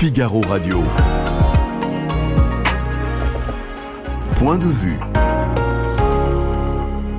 [0.00, 0.84] Figaro Radio.
[4.36, 5.00] Point de vue.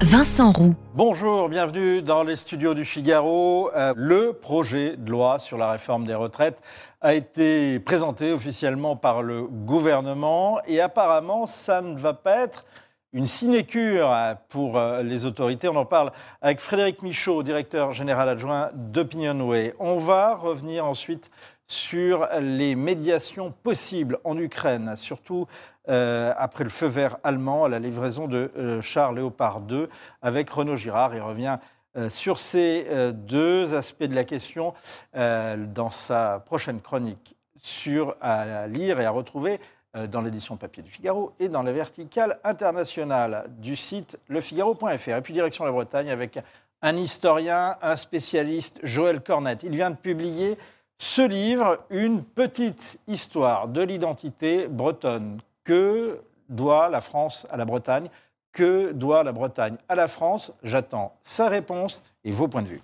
[0.02, 0.74] Vincent Roux.
[0.96, 3.70] Bonjour, bienvenue dans les studios du Figaro.
[3.76, 6.62] Euh, le projet de loi sur la réforme des retraites
[7.02, 12.64] a été présenté officiellement par le gouvernement et apparemment ça ne va pas être
[13.12, 14.16] une sinécure
[14.48, 15.68] pour euh, les autorités.
[15.68, 19.73] On en parle avec Frédéric Michaud, directeur général adjoint d'Opinionway.
[19.80, 21.30] On va revenir ensuite
[21.70, 25.48] sur les médiations possibles en Ukraine, surtout
[25.88, 29.88] euh, après le feu vert allemand à la livraison de euh, chars Léopard 2
[30.23, 31.14] avec Renaud Girard.
[31.16, 31.59] Il revient
[31.95, 34.73] euh, sur ces deux aspects de la question
[35.14, 39.59] dans sa prochaine chronique sur à lire et à retrouver
[40.08, 45.09] dans l'édition papier du Figaro et dans la verticale internationale du site lefigaro.fr.
[45.09, 46.40] Et puis direction la Bretagne avec
[46.81, 49.64] un historien, un spécialiste, Joël Cornette.
[49.64, 50.58] Il vient de publier
[50.99, 55.39] ce livre, une petite histoire de l'identité bretonne.
[55.64, 56.19] Que
[56.50, 58.09] doit la France à la Bretagne?
[58.52, 60.52] Que doit la Bretagne à la France?
[60.61, 62.81] J'attends sa réponse et vos points de vue.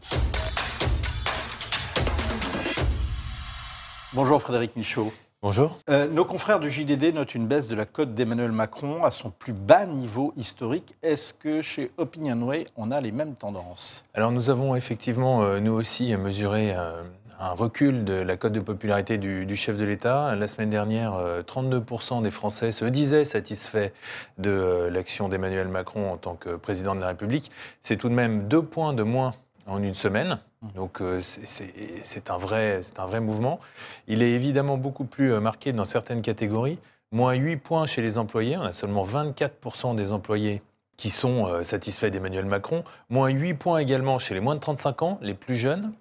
[4.13, 5.11] Bonjour Frédéric Michaud.
[5.41, 5.77] Bonjour.
[5.89, 9.29] Euh, nos confrères du JDD notent une baisse de la cote d'Emmanuel Macron à son
[9.29, 10.95] plus bas niveau historique.
[11.03, 14.05] Est-ce que chez Opinionway, on a les mêmes tendances?
[14.13, 17.03] Alors nous avons effectivement, euh, nous aussi, mesuré euh,
[17.39, 20.35] un recul de la cote de popularité du, chef de l'État.
[20.35, 21.13] La semaine dernière,
[21.45, 23.91] 32% euh, des Français se disaient satisfaits
[24.37, 27.51] de euh, l'action d'Emmanuel Macron en tant que président de la République.
[27.81, 29.33] C'est tout de même deux points de moins
[29.67, 30.39] en une semaine.
[30.75, 33.59] Donc euh, c'est un, vrai, un vrai mouvement.
[34.07, 36.79] Il est évidemment beaucoup plus marqué dans certaines catégories.
[37.11, 38.57] Moins 8 points chez les employés.
[38.57, 40.61] On a seulement 24% des employés
[40.97, 42.83] qui sont satisfaits d'Emmanuel Macron.
[43.09, 45.91] Moins 8 points également chez les moins de 35 ans, les plus jeunes.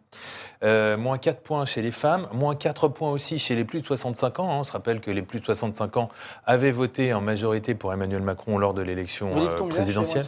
[0.63, 2.27] Euh, moins 4 points chez les femmes.
[2.33, 4.51] Moins 4 points aussi chez les plus de 65 ans.
[4.51, 4.59] Hein.
[4.61, 6.09] On se rappelle que les plus de 65 ans
[6.47, 10.25] avaient voté en majorité pour Emmanuel Macron lors de l'élection euh, présidentielle.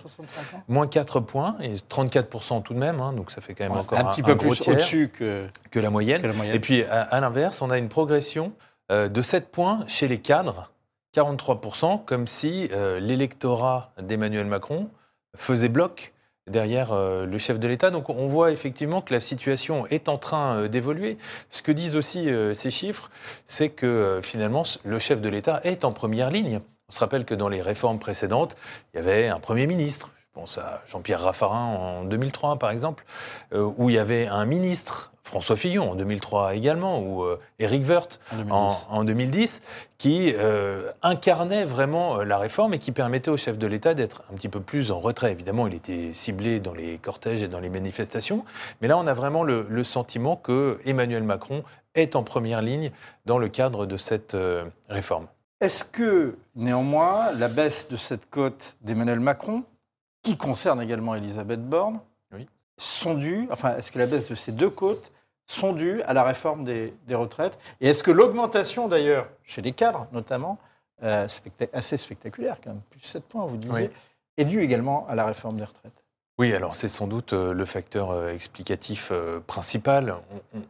[0.69, 3.01] Moins 4 points et 34% tout de même.
[3.01, 3.13] Hein.
[3.13, 6.23] donc ça fait quand même encore un, petit peu plus au-dessus que, que, la moyenne.
[6.53, 8.53] Et puis à, l'inverse, on a une progression
[8.91, 10.71] de 7 points chez les cadres
[11.17, 14.91] 43%, comme si euh, l'électorat d'Emmanuel Macron
[15.35, 16.13] faisait bloc
[16.47, 17.91] derrière euh, le chef de l'État.
[17.91, 21.19] Donc on voit effectivement que la situation est en train euh, d'évoluer.
[21.51, 23.11] Ce que disent aussi ces chiffres,
[23.47, 26.61] c'est que finalement le chef de l'État est en première ligne.
[26.89, 28.57] On se rappelle que dans les réformes précédentes,
[28.93, 33.05] il y avait un Premier ministre, je pense à Jean-Pierre Raffarin en 2003 par exemple,
[33.53, 38.21] où il y avait un ministre François Fillon en 2003 également, ou euh, Éric Woerth
[38.49, 39.61] en 2010,
[39.99, 44.23] qui euh, incarnait vraiment euh, la réforme et qui permettait au chef de l'État d'être
[44.33, 45.33] un petit peu plus en retrait.
[45.33, 48.45] Évidemment, il était ciblé dans les cortèges et dans les manifestations,
[48.81, 51.65] mais là, on a vraiment le, sentiment que Emmanuel Macron
[51.97, 52.93] est en première ligne
[53.25, 54.37] dans le cadre de cette
[54.89, 55.27] réforme.
[55.61, 59.65] Est-ce que, néanmoins, la baisse de cette cote d'Emmanuel Macron,
[60.23, 62.01] qui concerne également Elisabeth Borne,
[62.79, 65.13] sont dues, enfin, est-ce que la baisse de ces deux côtes
[65.47, 70.07] sont dues à la réforme des, retraites Et est-ce que l'augmentation, d'ailleurs, chez les cadres
[70.13, 70.59] notamment,
[71.03, 71.27] euh,
[71.73, 73.91] assez spectaculaire quand même, plus 7 points, vous disiez,
[74.37, 76.05] est due également à la réforme des retraites?
[76.39, 79.13] Oui, alors c'est sans doute euh, le facteur euh, explicatif
[79.47, 80.17] principal.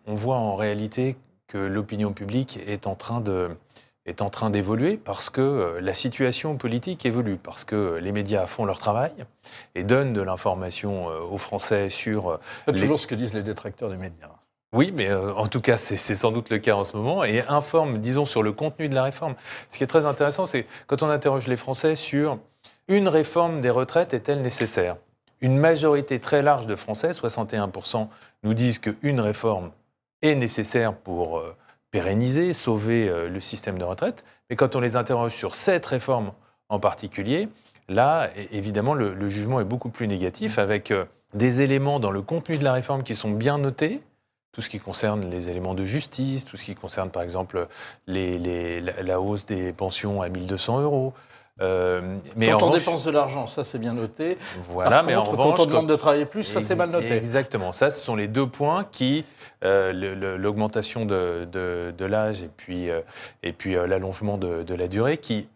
[0.06, 1.16] on, voit en réalité
[1.48, 3.50] que l'opinion publique est en train de,
[4.04, 8.64] est en train d'évoluer parce que la situation politique évolue, parce que les médias font
[8.64, 9.12] leur travail
[9.74, 12.38] et donnent de l'information aux Français sur...
[12.66, 14.35] C'est toujours ce que disent les détracteurs des médias.
[14.76, 17.98] Oui, mais en tout cas, c'est sans doute le cas en ce moment, et informent,
[17.98, 19.34] disons, sur le contenu de la réforme.
[19.70, 22.38] Ce qui est très intéressant, c'est quand on interroge les Français sur
[22.86, 24.96] une réforme des retraites est-elle nécessaire?
[25.40, 28.08] Une majorité très large de Français, 61%,
[28.42, 29.70] nous disent qu'une réforme
[30.20, 31.42] est nécessaire pour
[31.90, 34.24] pérenniser, sauver euh, le système de retraite.
[34.50, 36.32] Mais quand on les interroge sur cette réforme
[36.68, 37.48] en particulier,
[37.88, 42.58] là, évidemment, le, jugement est beaucoup plus négatif, avec euh, des éléments dans le contenu
[42.58, 44.02] de la réforme qui sont bien notés,
[44.56, 47.68] tout ce qui concerne les éléments de justice, tout ce qui concerne par exemple
[48.06, 51.12] les, la, hausse des pensions à 1200 euros,
[51.60, 54.38] euh, mais quand on dépense de l'argent, ça c'est bien noté.
[54.70, 57.12] Voilà, mais en revanche, quand on demande de travailler plus, ça c'est mal noté.
[57.12, 59.26] Exactement, ça ce sont les deux points qui,
[59.62, 59.92] euh,
[60.38, 63.02] l'augmentation de, de, l'âge et puis, euh,
[63.42, 65.48] et puis l'allongement de, de, la durée, qui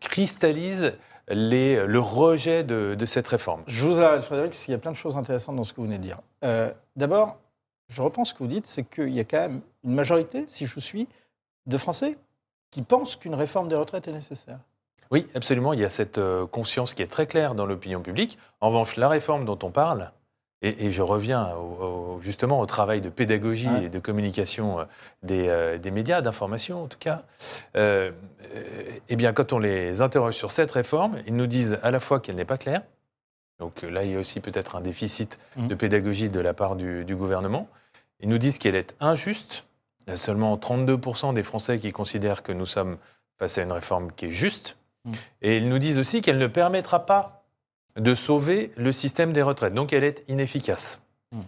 [0.00, 0.92] cristallisent
[1.28, 3.62] les, le rejet de, cette réforme.
[3.66, 5.80] Je vous arrête Frédéric, parce qu'il y a plein de choses intéressantes dans ce que
[5.80, 6.18] vous venez de dire.
[6.94, 7.38] D'abord,
[7.88, 10.66] je reprends ce que vous dites, c'est qu'il y a quand même une majorité, si
[10.66, 11.08] je vous suis,
[11.66, 12.16] de Français
[12.70, 14.58] qui pensent qu'une réforme des retraites est nécessaire.
[15.10, 15.72] Oui, absolument.
[15.72, 18.38] Il y a cette euh, conscience qui est très claire dans l'opinion publique.
[18.60, 20.10] En revanche, la réforme dont on parle
[20.62, 21.50] et, je reviens
[22.22, 24.84] justement au travail de pédagogie et de communication euh,
[25.30, 27.22] euh, des, médias, d'information en tout cas,
[27.76, 32.18] eh bien, quand on les interroge sur cette réforme, ils nous disent à la fois
[32.18, 32.80] qu'elle n'est pas claire,
[33.58, 35.68] donc là, il y a aussi peut-être un déficit mmh.
[35.68, 37.68] de pédagogie de la part du, gouvernement.
[38.20, 39.64] Ils nous disent qu'elle est injuste.
[40.06, 42.98] Il y a seulement 32% des Français qui considèrent que nous sommes
[43.38, 44.76] face à une réforme qui est juste.
[45.04, 45.12] Mmh.
[45.42, 47.44] Et ils nous disent aussi qu'elle ne permettra pas
[47.96, 49.74] de sauver le système des retraites.
[49.74, 51.00] Donc elle est inefficace.
[51.32, 51.40] Hmm.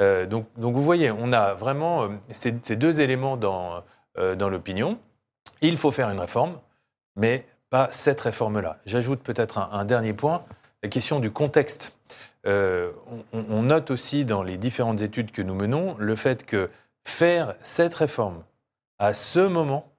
[0.00, 3.84] Euh, donc, donc, vous voyez, on a vraiment euh, ces, deux éléments dans,
[4.18, 4.98] euh, dans l'opinion.
[5.60, 6.58] Il faut faire une réforme,
[7.16, 8.78] mais pas cette réforme-là.
[8.84, 10.44] J'ajoute peut-être un, dernier point,
[10.82, 11.96] la question du contexte.
[12.44, 16.70] on, note aussi dans les différentes études que nous menons le fait que
[17.04, 18.42] faire cette réforme
[18.98, 19.92] à ce moment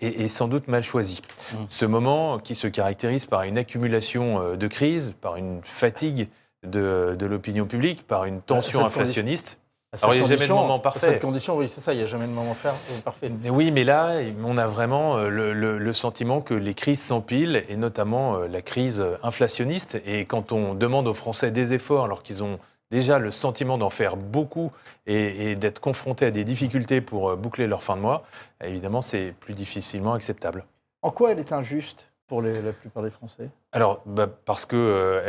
[0.00, 1.22] est, sans doute mal choisi.
[1.52, 1.56] Mmh.
[1.68, 6.28] Ce moment qui se caractérise par une accumulation euh, de crises, par une fatigue
[6.64, 9.58] de, l'opinion publique, par une tension inflationniste.
[10.02, 11.00] Alors, il n'y a jamais de moment parfait.
[11.00, 13.30] Cette condition, oui, c'est ça, il n'y a jamais de moment euh, parfait.
[13.50, 18.38] Oui, mais là, on a vraiment euh, le, sentiment que les crises s'empilent, et notamment
[18.38, 20.00] la crise inflationniste.
[20.06, 22.58] Et quand on demande aux Français des efforts, alors qu'ils ont
[22.90, 24.72] déjà le sentiment d'en faire beaucoup
[25.06, 28.24] et, d'être confrontés à des difficultés pour euh, boucler leur fin de mois,
[28.62, 30.64] évidemment, c'est plus difficilement acceptable.
[31.02, 32.10] En quoi elle est injuste?
[32.28, 35.22] Pour la plupart des Français Alors, bah, parce que euh,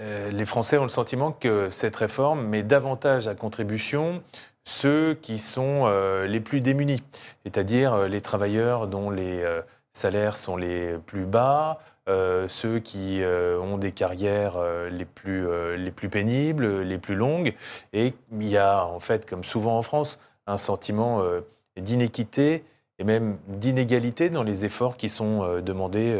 [0.00, 4.22] euh, les Français ont le sentiment que cette réforme met davantage à contribution
[4.64, 5.90] ceux qui sont
[6.24, 7.02] les plus démunis,
[7.42, 9.44] c'est-à-dire les travailleurs dont les
[9.92, 15.46] salaires sont les plus bas, euh, ceux qui euh, ont des carrières euh, les, plus,
[15.76, 17.54] les plus pénibles, les plus longues.
[17.92, 21.22] Et il y a, en fait, comme souvent en France, un sentiment
[21.76, 22.64] d'inéquité
[23.02, 26.16] et même d'inégalité dans les efforts qui sont demandés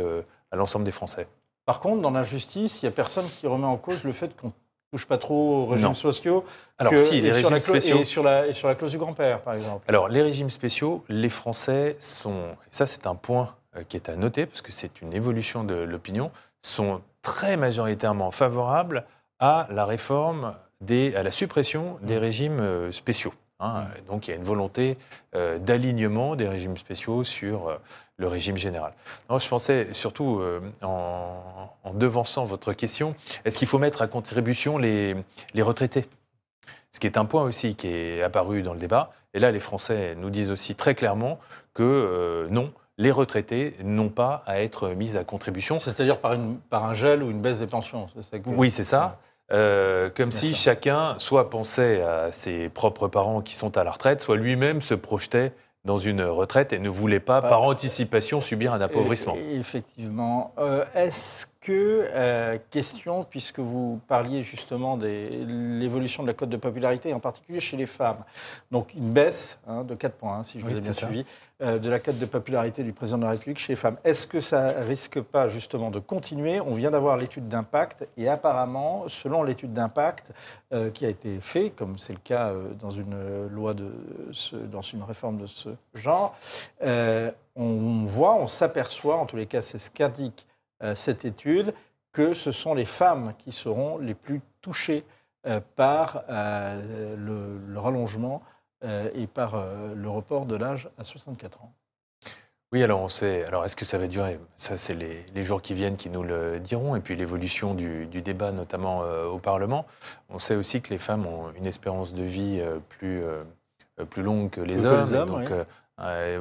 [0.50, 1.28] à l'ensemble des Français.
[1.64, 4.52] Par contre, dans l'injustice, il n'y a personne qui remet en cause le fait qu'on
[4.90, 6.44] touche pas trop aux régimes spéciaux.
[6.78, 8.00] Alors si, les régimes spéciaux.
[8.00, 9.84] Et sur, la, et sur la clause du grand-père, par exemple.
[9.86, 12.56] Alors, les régimes spéciaux, les Français sont.
[12.70, 15.74] ça, c'est un point euh, qui est à noter, parce que c'est une évolution de
[15.74, 16.32] l'opinion,
[16.62, 19.06] sont très majoritairement favorables
[19.38, 22.20] à la réforme, des, à la suppression des mmh.
[22.20, 23.32] régimes euh, spéciaux.
[23.62, 23.82] Hein.
[23.82, 24.06] Mmh.
[24.08, 24.98] Donc il y a une volonté
[25.34, 27.78] euh, d'alignement des régimes spéciaux sur
[28.18, 28.92] le régime général.
[29.30, 30.40] je pensais surtout,
[30.82, 35.16] en, devançant votre question, est-ce qu'il faut mettre à contribution les,
[35.54, 36.04] les retraités?
[36.92, 39.12] Ce qui est un point aussi qui est apparu dans le débat.
[39.34, 41.40] Et là, les Français nous disent aussi très clairement
[41.74, 45.78] que non, les retraités n'ont pas à être mis à contribution.
[45.78, 46.36] C'est-à-dire par,
[46.70, 48.06] par un gel ou une baisse des pensions
[48.46, 49.18] Oui, c'est ça.
[49.52, 54.20] Euh, comme si chacun soit pensait à ses propres parents qui sont à la retraite,
[54.20, 55.52] soit lui-même se projetait
[55.84, 59.36] dans une retraite et ne voulait pas, par anticipation, subir un appauvrissement.
[59.52, 60.54] effectivement.
[60.58, 66.56] Euh, est-ce que, euh, question, puisque vous parliez justement de l'évolution de la cote de
[66.56, 68.24] popularité, en particulier chez les femmes,
[68.72, 71.24] donc une baisse hein, de 4 points, hein, si je vous ai bien suivi,
[71.62, 74.26] euh, de la cote de popularité du président de la République chez les femmes, est-ce
[74.26, 76.60] que ça risque pas justement de continuer?
[76.60, 80.32] On vient d'avoir l'étude d'impact et apparemment, selon l'étude d'impact
[80.74, 83.92] euh, qui a été faite, comme c'est le cas dans une loi de
[84.72, 86.34] dans une réforme de ce genre,
[87.54, 90.46] on voit, on s'aperçoit, en tous les cas c'est ce qu'indique
[90.94, 91.74] cette étude
[92.12, 95.04] que ce sont les femmes qui seront les plus touchées
[95.46, 98.42] euh, par euh, le, rallongement
[99.14, 99.64] et par
[99.94, 101.72] le report de l'âge à 64 ans.
[102.72, 103.44] Oui, alors on sait.
[103.44, 104.40] Alors est-ce que ça va durer?
[104.56, 106.96] Ça, c'est les, jours qui viennent qui nous le diront.
[106.96, 109.86] Et puis l'évolution du, débat, notamment au Parlement.
[110.30, 113.22] On sait aussi que les femmes ont une espérance de vie plus,
[114.10, 115.26] plus longue que les hommes.
[115.26, 115.52] donc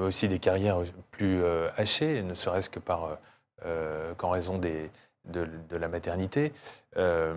[0.01, 0.79] aussi des carrières
[1.12, 1.43] plus
[1.77, 3.15] hachées, ne serait-ce que par euh,
[4.18, 4.89] qu'en raison des,
[5.25, 6.53] de, la maternité.
[6.98, 7.34] Euh,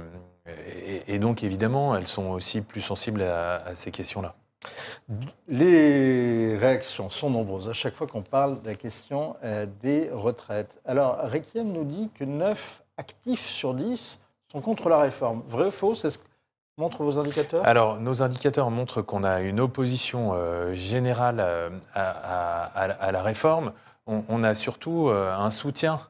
[1.06, 4.34] et, donc, évidemment, elles sont aussi plus sensibles à, ces questions-là.
[5.46, 10.80] Les réactions sont nombreuses à chaque fois qu'on parle de la question euh, des retraites.
[10.86, 15.42] Alors, Requiem nous dit que 9 actifs sur 10 sont contre la réforme.
[15.46, 15.94] Vrai ou faux?
[15.94, 16.24] C'est ce que
[16.78, 17.66] montrent vos indicateurs?
[17.66, 20.32] Alors, nos indicateurs montrent qu'on a une opposition
[20.72, 21.40] générale
[21.94, 23.72] à, la réforme.
[24.06, 26.00] On, a surtout un soutien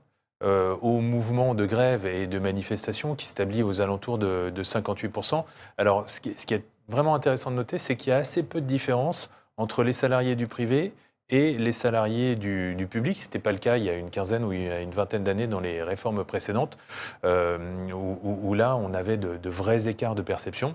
[0.44, 5.42] euh, au mouvement de grève et de manifestation qui s'établit aux alentours de, 58%.
[5.78, 8.66] Alors, ce qui, est vraiment intéressant de noter, c'est qu'il y a assez peu de
[8.66, 10.92] différence entre les salariés du privé
[11.30, 13.18] et les salariés du, public.
[13.18, 15.60] Ce n'était pas le cas il y a une quinzaine ou une vingtaine d'années dans
[15.60, 16.76] les réformes précédentes,
[17.24, 17.58] euh,
[17.92, 20.74] où, là, on avait de, vrais écarts de perception.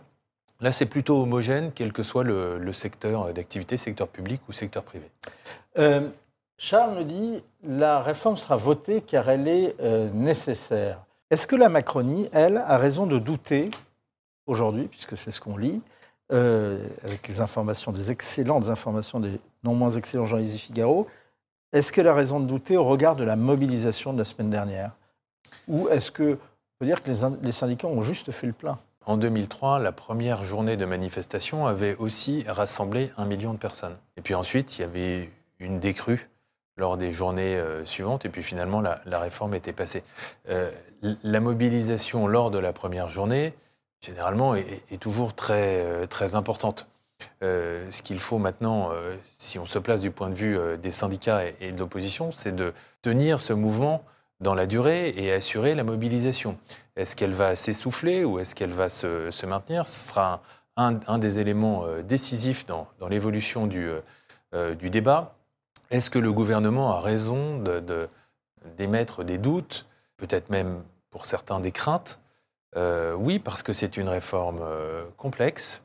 [0.61, 5.11] Là, c'est plutôt homogène, quel que soit le, secteur d'activité, secteur public ou secteur privé.
[5.77, 6.09] Euh,
[6.61, 10.99] Charles nous dit la réforme sera votée car elle est euh, nécessaire.
[11.31, 13.69] Est-ce que la Macronie, elle, a raison de douter
[14.45, 15.81] aujourd'hui, puisque c'est ce qu'on lit,
[16.33, 21.07] euh, avec les informations, des excellentes informations des non moins excellents Jean-Yves Figaro,
[21.71, 24.91] est-ce qu'elle a raison de douter au regard de la mobilisation de la semaine dernière?
[25.69, 27.09] Ou est-ce que on peut dire que
[27.41, 28.79] les, syndicats ont juste fait le plein?
[29.05, 33.95] En 2003, la première journée de manifestation avait aussi rassemblé un million de personnes.
[34.17, 36.29] Et puis ensuite, il y avait une décrue
[36.79, 40.03] lors des journées euh, suivantes, et puis finalement, la, réforme était passée.
[40.49, 40.71] Euh,
[41.01, 43.53] la mobilisation lors de la première journée,
[44.01, 46.87] généralement, est, toujours très, euh, très importante.
[47.41, 48.91] ce qu'il faut maintenant,
[49.37, 52.73] si on se place du point de vue des syndicats et, de l'opposition, c'est de
[53.01, 54.03] tenir ce mouvement
[54.39, 56.57] dans la durée et assurer la mobilisation.
[56.95, 59.85] Est-ce qu'elle va s'essouffler ou est-ce qu'elle va se, maintenir?
[59.85, 60.41] Ce sera
[60.77, 65.35] un, des éléments décisifs dans, l'évolution du débat.
[65.91, 67.63] Est-ce que le gouvernement a raison
[68.77, 72.19] d'émettre des doutes, peut-être même pour certains des craintes?
[72.75, 75.81] Euh, Oui, parce que c'est une réforme euh, complexe.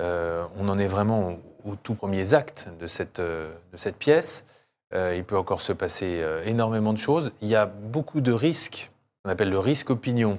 [0.00, 4.46] Euh, on en est vraiment aux tout premiers actes de cette, de cette pièce.
[4.92, 7.32] il peut encore se passer énormément de choses.
[7.42, 8.90] Il y a beaucoup de risques,
[9.24, 10.38] on appelle le risque opinion,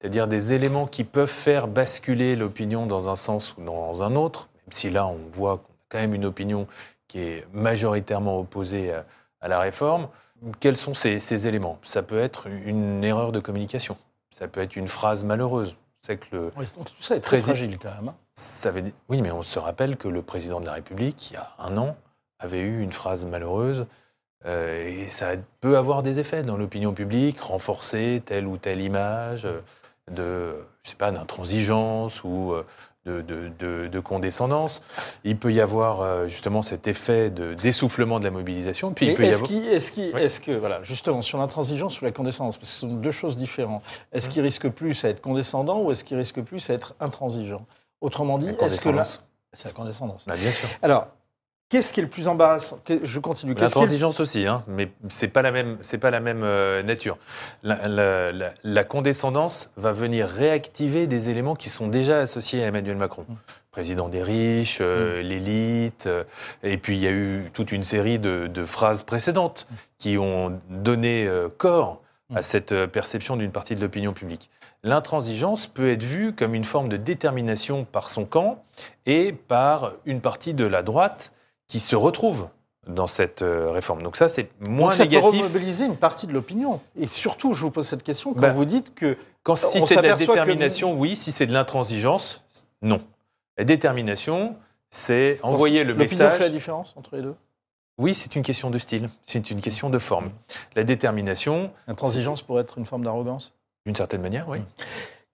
[0.00, 4.48] c'est-à-dire des éléments qui peuvent faire basculer l'opinion dans un sens ou dans un autre,
[4.66, 6.66] même si là on voit qu'on a quand même une opinion
[7.12, 8.90] qui est majoritairement opposé
[9.42, 10.08] à, la réforme.
[10.60, 11.78] Quels sont ces, éléments?
[11.82, 13.98] Ça peut être une erreur de communication,
[14.30, 15.76] ça peut être une phrase malheureuse.
[16.00, 18.08] C'est que le tout ça est très fragile quand même.
[18.08, 18.14] Hein.
[18.34, 21.36] Ça veut oui, mais on se rappelle que le président de la République, il y
[21.36, 21.96] a un an,
[22.38, 23.86] avait eu une phrase malheureuse.
[24.46, 29.46] Euh, et ça peut avoir des effets dans l'opinion publique, renforcer telle ou telle image
[30.10, 32.54] de, je sais pas, d'intransigeance ou
[33.06, 34.82] de, condescendance.
[35.24, 38.92] Il peut y avoir euh, justement cet effet d'essoufflement de, la mobilisation.
[38.92, 43.10] Puis est-ce que, voilà, justement, sur l'intransigeance ou la condescendance, parce que ce sont deux
[43.10, 43.82] choses différentes,
[44.12, 47.66] est-ce qu'il risque plus à être condescendant ou est-ce qu'il risque plus à être intransigeant?
[48.00, 49.04] Autrement dit, est-ce que là.
[49.54, 50.24] C'est la condescendance.
[50.26, 50.66] Bah, bien sûr.
[50.80, 51.08] Alors,
[51.72, 53.54] Qu'est-ce qui est le plus embarrassant Je continue.
[53.54, 57.16] L'intransigeance aussi, hein, mais c'est pas la même, c'est pas la même euh, nature.
[57.62, 63.24] La, condescendance va venir réactiver des éléments qui sont déjà associés à Emmanuel Macron.
[63.26, 63.34] Mm.
[63.70, 65.26] Président des riches, euh, mm.
[65.26, 66.24] l'élite, euh,
[66.62, 69.74] et puis il y a eu toute une série de, phrases précédentes mm.
[69.98, 71.26] qui ont donné
[71.56, 72.02] corps
[72.34, 74.50] à cette perception d'une partie de l'opinion publique.
[74.82, 78.62] L'intransigeance peut être vue comme une forme de détermination par son camp
[79.06, 81.32] et par une partie de la droite
[81.72, 82.48] qui se retrouvent
[82.86, 84.02] dans cette euh, réforme.
[84.02, 85.30] Donc ça, c'est moins Donc ça négatif.
[85.30, 86.82] peut remobiliser une partie de l'opinion.
[87.00, 89.16] Et surtout, je vous pose cette question, quand bah, vous dites que...
[89.42, 91.16] Quand, si c'est de la détermination, oui.
[91.16, 92.44] Si c'est de l'intransigeance,
[92.82, 93.00] non.
[93.56, 94.54] La détermination,
[94.90, 96.18] c'est envoyer le message...
[96.18, 97.34] L'opinion fait la différence entre les deux?
[97.96, 100.30] Oui, c'est une question de style, c'est une question de forme.
[100.76, 101.70] La détermination...
[101.88, 103.54] L'intransigeance pourrait être une forme d'arrogance?
[103.86, 104.58] D'une certaine manière, oui.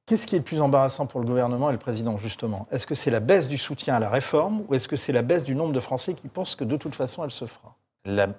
[0.08, 2.66] Qu'est-ce qui est le plus embarrassant pour le gouvernement et le président, justement?
[2.72, 5.20] Est-ce que c'est la baisse du soutien à la réforme ou est-ce que c'est la
[5.20, 7.76] baisse du nombre de Français qui pensent que de toute façon elle se fera?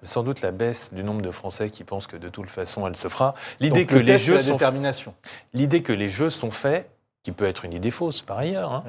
[0.01, 2.95] Sans doute la baisse du nombre de Français qui pensent que de toute façon elle
[2.95, 3.35] se fera.
[3.59, 4.57] L'idée que les jeux sont
[5.53, 6.89] l'idée que les jeux sont faits,
[7.21, 8.83] qui peut être une idée fausse par ailleurs, hein,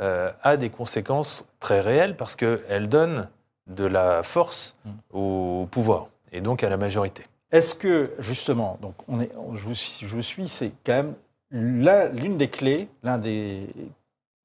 [0.00, 3.28] euh, a des conséquences très réelles parce qu'elle donne
[3.68, 4.90] de la force mm.
[5.12, 7.24] au pouvoir et donc à la majorité.
[7.52, 11.14] Est-ce que justement, donc on est, je vous, je vous suis, c'est quand même
[11.50, 13.66] l'une des clés, l'un des,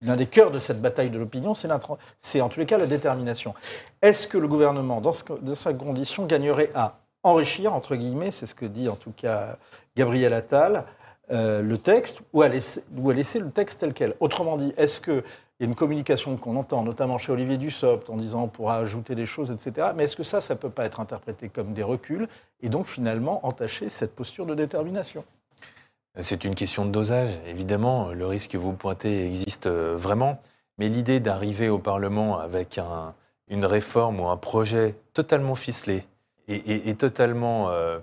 [0.01, 3.53] des cœurs de cette bataille de l'opinion, c'est en tous les cas la détermination.
[4.01, 8.65] Est-ce que le gouvernement, dans, cette condition, gagnerait à enrichir, entre guillemets, c'est ce que
[8.65, 9.57] dit en tout cas
[9.95, 10.85] Gabriel Attal,
[11.31, 14.15] euh, le texte, ou à, laisser, ou à laisser le texte tel quel?
[14.19, 15.23] Autrement dit, est-ce qu'il
[15.59, 19.15] y a une communication qu'on entend, notamment chez Olivier Dussopt, en disant on pourra ajouter
[19.15, 19.89] des choses, etc.
[19.95, 22.27] Mais est-ce que ça, ça ne peut pas être interprété comme des reculs
[22.61, 25.23] et donc finalement entacher cette posture de détermination?
[26.19, 27.31] C'est une question de dosage.
[27.47, 30.41] Évidemment, le risque que vous pointez existe euh, vraiment,
[30.77, 32.79] mais l'idée d'arriver au Parlement avec
[33.47, 36.05] une réforme ou un projet totalement ficelé
[36.47, 37.99] et, totalement euh,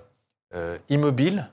[0.55, 1.49] euh, immobile,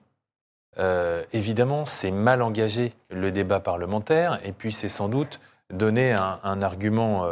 [1.32, 7.26] évidemment, c'est mal engager le débat parlementaire et puis c'est sans doute donner un, argument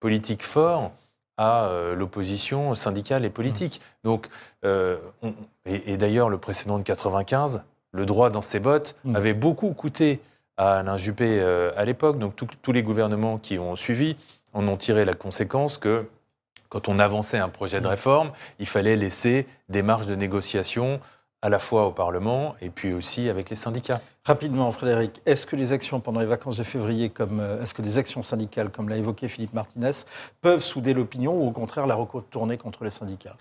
[0.00, 0.92] politique fort
[1.38, 3.80] à l'opposition syndicale et politique.
[3.80, 4.06] Mmh.
[4.08, 4.28] Donc,
[4.64, 9.16] et, et d'ailleurs, le précédent de 95 le droit dans ses bottes hmm.
[9.16, 10.20] avait beaucoup coûté
[10.56, 12.18] à Alain Juppé euh, à l'époque.
[12.18, 14.16] Donc tous les gouvernements qui ont suivi
[14.52, 16.06] en ont tiré la conséquence que
[16.68, 17.90] quand on avançait un projet de hmm.
[17.90, 21.00] réforme, il fallait laisser des marges de négociation
[21.42, 24.00] à la fois au Parlement et puis aussi avec les syndicats.
[24.24, 27.82] Rapidement, Frédéric, est-ce que les actions pendant les vacances de février, comme euh, est-ce que
[27.82, 29.92] des actions syndicales, comme l'a évoqué Philippe Martinez,
[30.42, 33.36] peuvent souder l'opinion ou au contraire la retourner contre les syndicats?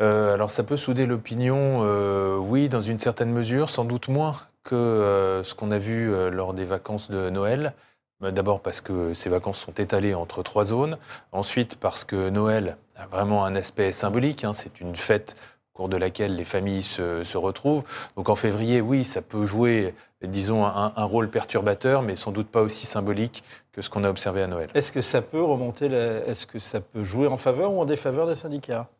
[0.00, 4.36] Euh, alors ça peut souder l'opinion, euh, oui, dans une certaine mesure, sans doute moins
[4.62, 7.72] que ce qu'on a vu lors des vacances de Noël.
[8.20, 10.98] D'abord parce que ces vacances sont étalées entre trois zones.
[11.32, 14.44] Ensuite parce que Noël a vraiment un aspect symbolique.
[14.44, 14.52] Hein.
[14.52, 15.36] C'est une fête
[15.72, 17.82] au cours de laquelle les familles se, retrouvent.
[18.16, 22.60] Donc en février, oui, ça peut jouer, disons, un, rôle perturbateur, mais sans doute pas
[22.60, 23.42] aussi symbolique
[23.72, 24.68] que ce qu'on a observé à Noël.
[24.74, 28.26] Est-ce que ça peut remonter, est-ce que ça peut jouer en faveur ou en défaveur
[28.26, 28.90] des syndicats?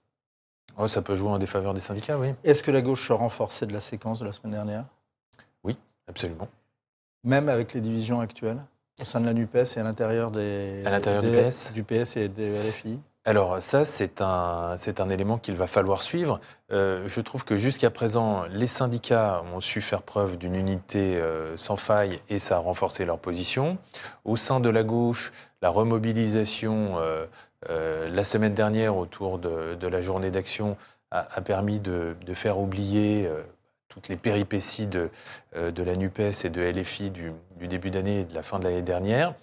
[0.79, 2.35] Oh, Ça peut jouer en défaveur des syndicats, oui.
[2.45, 4.85] Est-ce que la gauche se renforcée de la séquence de la semaine dernière?
[5.65, 6.49] Oui, absolument.
[7.25, 8.63] Même avec les divisions actuelles
[9.01, 12.17] au sein de la NUPES et à l'intérieur des, à l'intérieur du PS Du PS
[12.17, 16.41] et des LFI alors ça, c'est un, c'est un élément qu'il va falloir suivre.
[16.73, 21.55] Euh, je trouve que jusqu'à présent, les syndicats ont su faire preuve d'une unité euh,
[21.59, 23.77] sans faille et ça a renforcé leur position.
[24.25, 27.27] Au sein de la gauche, la remobilisation euh,
[27.69, 30.77] la semaine dernière autour de, la journée d'action
[31.11, 33.29] a, permis de, faire oublier
[33.91, 35.11] toutes les péripéties de,
[35.57, 38.65] euh, de la NUPES et de LFI du, début d'année et de la fin de
[38.65, 39.35] l'année dernière.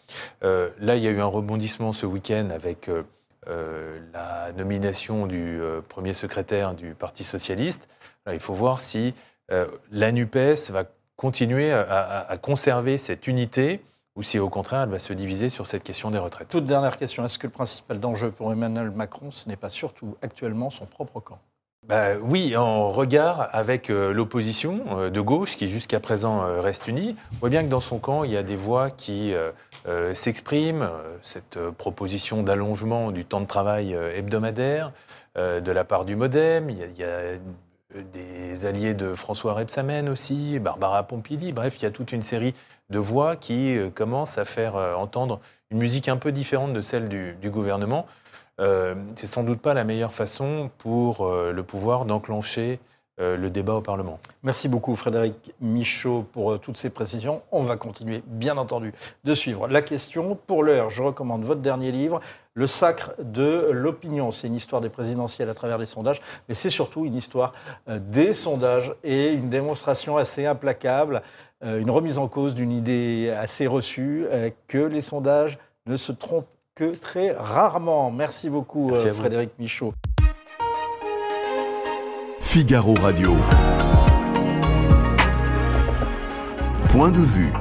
[0.44, 5.60] Euh, là, il y a eu un rebondissement ce week-end avec euh, la nomination du
[5.88, 7.88] premier secrétaire du Parti socialiste.
[8.32, 9.14] il faut voir si
[9.50, 10.84] la NUPES va
[11.16, 13.80] continuer à, conserver cette unité
[14.18, 16.50] ou si au contraire elle va se diviser sur cette question des retraites.
[16.50, 20.18] Toute dernière question, est-ce que le principal danger pour Emmanuel Macron, ce n'est pas surtout
[20.22, 21.40] actuellement son propre camp?
[21.88, 26.88] Bah, oui, en regard avec euh, l'opposition euh, de gauche qui jusqu'à présent euh, reste
[26.90, 27.16] unie.
[27.36, 29.34] On voit bien que dans son camp, il y a des voix qui
[30.14, 30.90] s'expriment.
[31.22, 34.92] Cette proposition d'allongement du temps de travail hebdomadaire
[35.38, 36.70] de la part du Modem.
[36.70, 37.38] Il y, a,
[38.14, 41.54] des alliés de François Rebsamen aussi, Barbara Pompili.
[41.54, 42.54] Bref, il y a toute une série
[42.90, 45.40] de voix qui commencent à faire entendre
[45.72, 48.06] une musique un peu différente de celle du gouvernement.
[48.60, 53.50] Euh, c'est sans doute pas la meilleure façon pour euh, le pouvoir d'enclencher euh, le
[53.50, 54.20] débat au Parlement.
[54.44, 57.42] Merci beaucoup Frédéric Michaud pour toutes ces précisions.
[57.52, 58.94] On va continuer, bien entendu,
[59.24, 60.38] de suivre la question.
[60.48, 62.20] Pour l'heure, je recommande votre dernier livre,
[62.54, 64.32] Le sacre de l'opinion.
[64.32, 67.54] C'est une histoire des présidentielles à travers les sondages, mais c'est surtout une histoire
[67.88, 71.22] des sondages et une démonstration assez implacable,
[71.64, 74.28] une remise en cause d'une idée assez reçue,
[74.68, 78.12] que les sondages ne se trompent que très rarement.
[78.12, 79.94] Merci beaucoup, euh, Frédéric Michaud.
[82.58, 83.36] Figaro Radio.
[86.90, 87.54] Point de vue.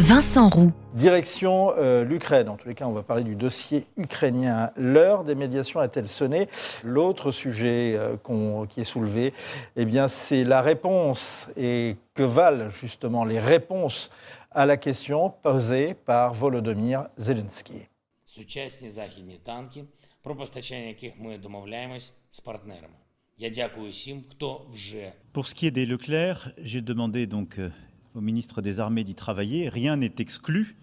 [0.00, 0.72] Vincent Roux.
[0.92, 2.48] Direction euh, l'Ukraine.
[2.48, 4.72] En tous les cas, on va parler du dossier ukrainien.
[4.76, 6.48] L'heure des médiations a-t-elle sonné?
[6.82, 8.16] L'autre sujet euh,
[8.68, 9.32] qui est soulevé,
[9.76, 11.46] eh bien, c'est la réponse.
[11.56, 14.10] Et que valent justement les réponses
[14.50, 17.86] à la question posée par Volodymyr Zelensky.
[25.32, 27.70] Pour ce qui est des Leclerc, j'ai demandé donc euh,
[28.14, 29.68] au ministre des Armées d'y travailler.
[29.68, 30.76] Rien n'est exclu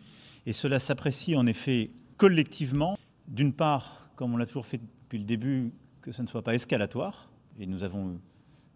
[0.46, 2.98] et cela s'apprécie en effet collectivement.
[3.28, 5.72] D'une part, comme on l'a toujours fait depuis le début,
[6.02, 8.20] que ce ne soit pas escalatoire et nous avons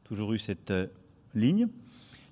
[0.03, 0.87] toujours eu cette euh,
[1.33, 1.67] ligne.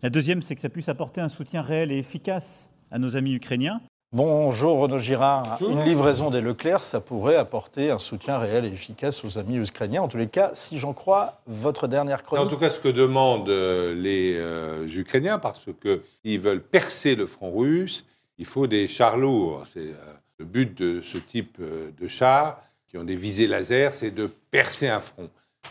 [0.03, 3.33] La deuxième, c'est que ça puisse apporter un soutien réel et efficace à nos amis
[3.33, 3.81] ukrainiens.
[4.13, 5.57] Bonjour Renaud Girard.
[5.61, 10.01] Une livraison des Leclerc, ça pourrait apporter un soutien réel et efficace aux amis ukrainiens.
[10.01, 12.45] En tous les cas, si j'en crois votre dernière chronique.
[12.45, 17.25] En tout cas, ce que demandent euh, les euh, Ukrainiens, parce qu'ils veulent percer le
[17.25, 18.03] front russe,
[18.37, 19.63] il faut des chars lourds.
[19.71, 24.11] C'est euh, le but de ce type de chars qui ont des visées laser, c'est
[24.11, 25.29] de percer un front.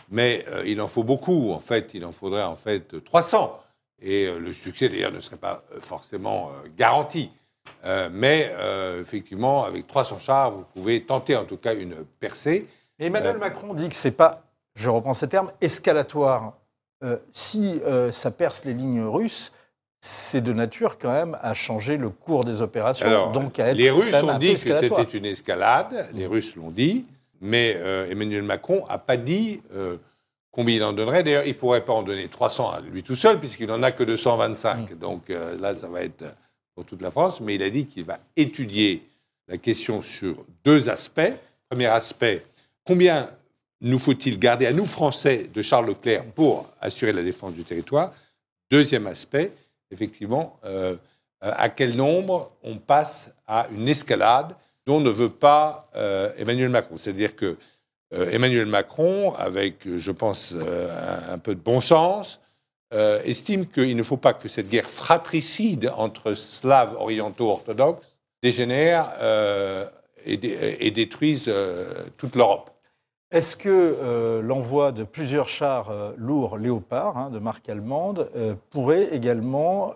[0.09, 1.50] Mais il en faut beaucoup.
[1.53, 3.61] En fait, il en faudrait en fait 300.
[4.00, 6.53] Et le succès, d'ailleurs, ne serait pas forcément
[7.85, 8.53] euh, mais
[9.01, 12.66] effectivement, avec 300 chars, vous pouvez tenter en tout cas une percée.
[12.99, 14.42] Emmanuel Macron dit que ce n'est pas,
[14.75, 16.55] je reprends ces termes, escalatoire.
[17.33, 17.81] si
[18.12, 19.53] ça perce les lignes russes,
[20.03, 23.33] c'est de nature quand même à changer le cours des opérations.
[23.33, 27.07] donc à être les Russes ont dit que c'était une escalade, les Russes l'ont dit,
[27.40, 27.79] mais
[28.11, 29.61] Emmanuel Macron n'a pas dit
[30.51, 31.23] combien il en donnerait.
[31.23, 33.92] D'ailleurs, il ne pourrait pas en donner 300 à lui tout seul, puisqu'il n'en a
[33.92, 34.90] que 225.
[34.90, 34.94] Mm.
[34.96, 36.25] Donc euh, là, ça va être
[36.85, 37.40] toute la France.
[37.40, 39.09] Mais il a dit qu'il va étudier
[39.49, 41.33] la question sur deux aspects.
[41.69, 42.45] Premier aspect,
[42.85, 43.31] combien
[43.81, 48.12] nous faut-il garder à nous, Français, de Charles Leclerc pour assurer la défense du territoire?
[48.71, 49.53] Deuxième aspect,
[49.90, 50.97] effectivement, euh,
[51.40, 54.55] à quel nombre on passe à une escalade
[54.87, 56.97] dont ne veut pas euh, Emmanuel Macron?
[56.97, 57.57] C'est-à-dire que
[58.12, 62.40] euh, Emmanuel Macron, avec, je pense, un, peu de bon sens,
[62.92, 69.12] estime qu'il ne faut pas que cette guerre fratricide entre Slaves orientaux orthodoxes dégénère
[70.24, 71.53] et, détruise
[72.16, 72.70] toute l'Europe.
[73.31, 78.29] Est-ce que l'envoi de plusieurs chars lourds Léopard hein, de marque allemande
[78.70, 79.94] pourrait également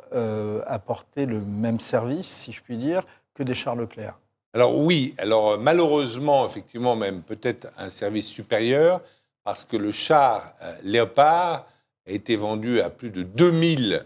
[0.67, 3.03] apporter le même service, si je puis dire,
[3.35, 4.15] que des chars Leclerc?
[4.55, 9.01] Alors oui, alors malheureusement, effectivement, même peut-être un service supérieur,
[9.43, 10.55] parce que le char
[10.85, 11.67] Léopard
[12.07, 14.05] a été vendu à plus de 2000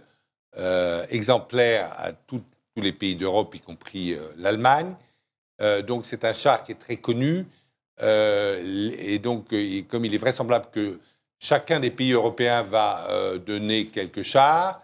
[0.56, 2.42] euh, exemplaires à tous
[2.76, 4.94] les pays d'Europe, y compris euh, l'Allemagne.
[5.60, 7.46] Euh, donc c'est un char qui est très connu.
[8.00, 9.48] et donc,
[9.88, 11.00] comme il est vraisemblable que
[11.40, 13.08] chacun des pays européens va
[13.44, 14.80] donner quelques chars,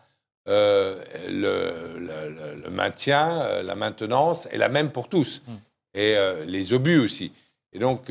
[0.46, 0.98] le,
[1.28, 5.42] le, maintien, la maintenance est la même pour tous.
[5.46, 5.58] Hmm.
[5.94, 7.30] Et les obus aussi.
[7.72, 8.10] Et donc,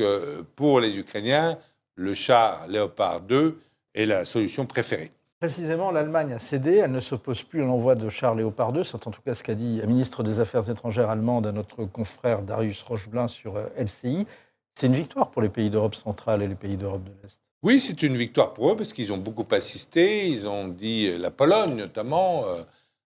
[0.56, 1.58] pour les Ukrainiens,
[1.96, 3.60] le char Léopard 2
[3.94, 5.12] est la solution préférée.
[5.40, 6.76] Précisément, l'Allemagne a cédé.
[6.76, 8.84] Elle ne s'oppose plus à l'envoi de chars Léopard 2.
[8.84, 11.84] C'est en tout cas ce qu'a dit la ministre des Affaires étrangères allemande à notre
[11.84, 14.26] confrère Darius Rocheblin sur euh, LCI.
[14.74, 17.38] C'est une victoire pour les pays d'Europe centrale et les pays d'Europe de l'Est.
[17.62, 20.28] Oui, c'est une victoire pour eux parce qu'ils ont beaucoup assisté.
[20.28, 22.62] Ils ont dit, euh, la Pologne notamment, euh,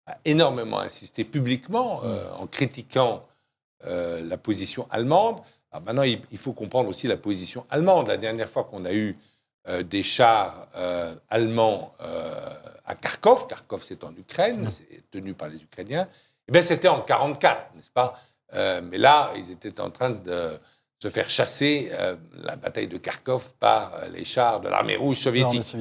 [0.07, 2.41] a énormément insisté publiquement mm.
[2.41, 3.25] en critiquant
[3.85, 5.41] la position allemande.
[5.71, 8.09] Alors maintenant, il, il, faut comprendre aussi la position allemande.
[8.09, 9.17] La dernière fois qu'on a eu
[9.69, 12.33] euh, des chars euh, allemands euh,
[12.87, 13.47] à Kharkov.
[13.47, 14.71] Kharkov, c'est en Ukraine, mmh.
[14.71, 16.09] c'est tenu par les Ukrainiens.
[16.49, 18.19] Eh bien, c'était en 1944, n'est-ce pas?
[18.55, 20.59] Mais là, ils étaient en train de
[20.99, 21.93] se faire chasser
[22.33, 25.77] la bataille de Kharkov par les chars de l'armée rouge soviétique.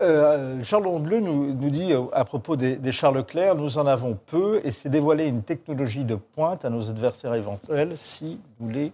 [0.00, 4.60] Charles Rondeleu nous, nous, dit à propos des, des, chars Leclerc, nous en avons peu
[4.64, 8.92] et c'est dévoiler une technologie de pointe à nos adversaires éventuels si nous les,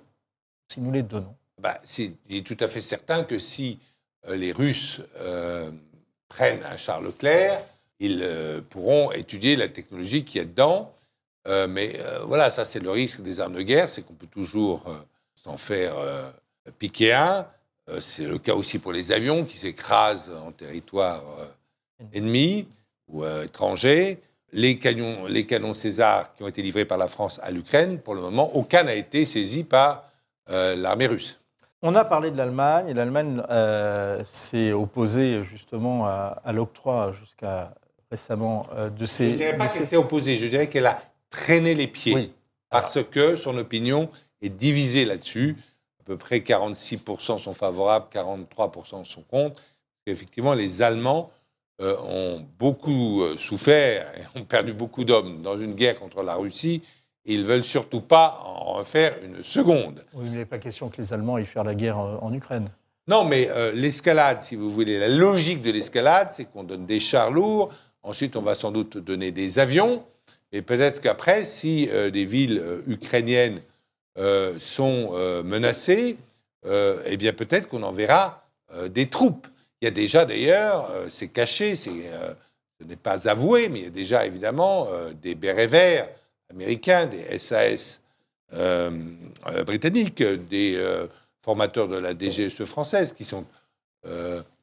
[0.68, 1.34] si nous les donnons.
[1.58, 3.78] Bah, il est tout à fait certain que si
[4.28, 5.70] les Russes euh,
[6.28, 7.62] prennent un char Leclerc,
[7.98, 10.94] ils euh, pourront étudier la technologie qui est dedans.
[11.68, 14.84] mais voilà, ça c'est le risque des armes de guerre, c'est qu'on peut toujours
[15.34, 15.94] s'en faire
[16.78, 17.46] piquer un.
[17.98, 21.24] c'est le cas aussi pour les avions qui s'écrasent en territoire
[22.12, 22.68] ennemi
[23.08, 24.22] ou étranger.
[24.52, 28.14] Les canons, les canons César qui ont été livrés par la France à l'Ukraine, pour
[28.14, 30.04] le moment, aucun n'a été saisi par
[30.46, 31.41] l'armée russe.
[31.84, 37.74] On a parlé de l'Allemagne, et l'Allemagne euh, s'est opposée justement à, l'octroi jusqu'à
[38.08, 39.26] récemment euh, de ces...
[39.26, 42.32] Je ne dirais pas qu'elle s'est opposée, je dirais qu'elle a traîné les pieds,
[42.70, 44.08] parce que son opinion
[44.42, 45.56] est divisée là-dessus.
[46.00, 49.60] À peu près 46% sont favorables, 43% sont contre.
[50.06, 51.32] Effectivement, les Allemands
[51.80, 56.82] euh, ont beaucoup souffert et ont perdu beaucoup d'hommes dans une guerre contre la Russie
[57.24, 60.04] ils ne veulent surtout pas en refaire une seconde.
[60.12, 62.32] Oui, mais il n'est pas question que les Allemands aillent faire la guerre euh, en
[62.32, 62.68] Ukraine.
[63.08, 67.00] Non, mais euh, l'escalade, si vous voulez, la logique de l'escalade, c'est qu'on donne des
[67.00, 70.04] chars lourds, ensuite on va sans doute donner des avions,
[70.52, 73.60] et peut-être qu'après, si euh, des villes ukrainiennes
[74.58, 76.18] sont menacées,
[76.66, 78.44] eh bien peut-être qu'on enverra
[78.90, 79.46] des troupes.
[79.80, 81.88] Il y a déjà d'ailleurs, c'est caché, ce
[82.84, 84.88] n'est pas avoué, mais il y a déjà évidemment
[85.22, 86.10] des bérets verts
[86.52, 88.00] américains, des SAS
[88.54, 88.90] euh,
[89.46, 91.06] euh, britanniques, des euh,
[91.42, 93.44] formateurs de la DGSE française qui sont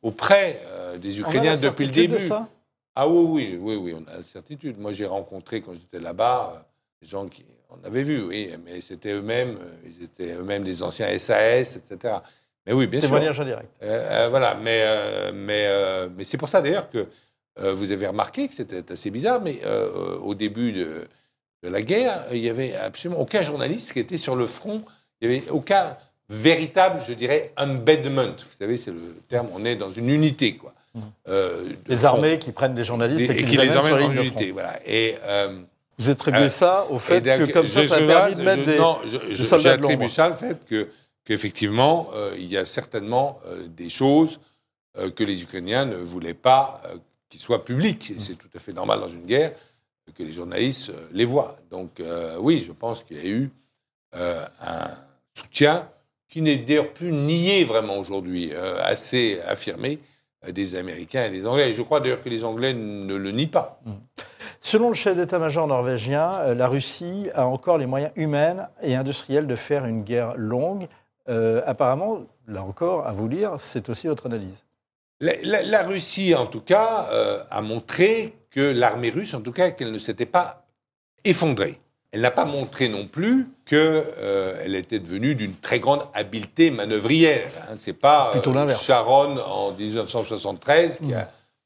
[0.02, 0.62] auprès
[0.98, 2.20] des Ukrainiens depuis le début.
[2.20, 2.50] ça?
[2.94, 4.78] Ah oui, oui, oui, oui, on a la certitude.
[4.78, 6.66] Moi, j'ai rencontré quand j'étais là-bas
[7.02, 11.18] des gens qui en avaient vu, oui, mais c'était eux-mêmes, ils étaient eux-mêmes des anciens
[11.18, 12.16] SAS, etc.
[12.66, 13.10] Mais oui, bien sûr.
[13.10, 13.70] Témoignage en direct.
[14.30, 17.08] voilà, mais, mais, mais c'est pour ça d'ailleurs que
[17.56, 19.62] vous avez remarqué que c'était assez bizarre, mais
[20.22, 21.08] au début de,
[21.64, 24.84] de la guerre, il n'y avait absolument aucun journaliste qui était sur le front.
[25.22, 25.98] Il n'y avait aucun
[26.30, 28.36] véritable, je dirais, embedment.
[28.38, 30.74] Vous savez, c'est le terme, on est dans une unité, quoi.
[30.96, 31.02] Mmh.
[31.28, 34.52] Euh, les armées qui prennent des journalistes et, qui, les emmènent sur la unité.
[34.52, 34.80] Voilà.
[34.86, 35.60] Et, euh,
[36.00, 38.78] Vous attribuez euh, ça au fait que comme ça, ça a permis de mettre des,
[38.78, 40.90] non, je, soldats J'attribue ça au fait que,
[41.26, 44.40] qu'effectivement, il y a certainement des choses
[45.16, 46.82] que les Ukrainiens ne voulaient pas
[47.30, 48.14] qu'ils soient publiques.
[48.18, 49.52] C'est tout à fait normal dans une guerre
[50.18, 51.58] que les journalistes euh, les voient.
[51.72, 53.52] Donc euh, oui, je pense qu'il y a eu
[54.16, 54.90] euh, un
[55.34, 55.90] soutien
[56.28, 59.98] qui n'est d'ailleurs plus nié vraiment aujourd'hui, assez affirmé
[60.48, 61.70] des Américains et des Anglais.
[61.70, 63.82] Et je crois d'ailleurs que les Anglais ne le nient pas.
[63.84, 63.94] Mmh.
[64.62, 69.56] Selon le chef d'état-major norvégien, la Russie a encore les moyens humains et industriels de
[69.56, 70.88] faire une guerre longue.
[71.26, 74.64] apparemment, là encore, à vous lire, c'est aussi votre analyse.
[75.22, 77.10] La, Russie, en tout cas,
[77.50, 80.66] a montré que l'armée russe, en tout cas, qu'elle ne s'était pas
[81.24, 81.80] effondrée.
[82.12, 87.52] Elle n'a pas montré non plus qu'elle euh, était devenue d'une très grande habileté manœuvrière.
[87.70, 87.76] Hein.
[87.78, 91.14] C'est pas plutôt euh, Sharon en 1973 qui,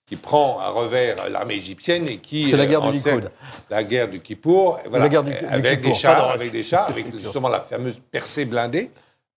[0.06, 3.32] qui, prend à revers l'armée égyptienne et qui c'est la guerre du Likoud.
[3.70, 5.06] La guerre du Kippour, voilà,
[5.50, 8.92] avec, des chars, avec des chars, avec justement la fameuse percée blindée.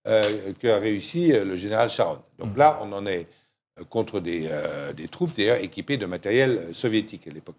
[0.04, 2.18] qu'a réussi le général Sharon.
[2.40, 2.58] Donc mm.
[2.58, 3.28] là, on en est
[3.90, 4.48] contre des,
[4.96, 7.56] des troupes, d'ailleurs, équipées de matériel soviétique à l'époque.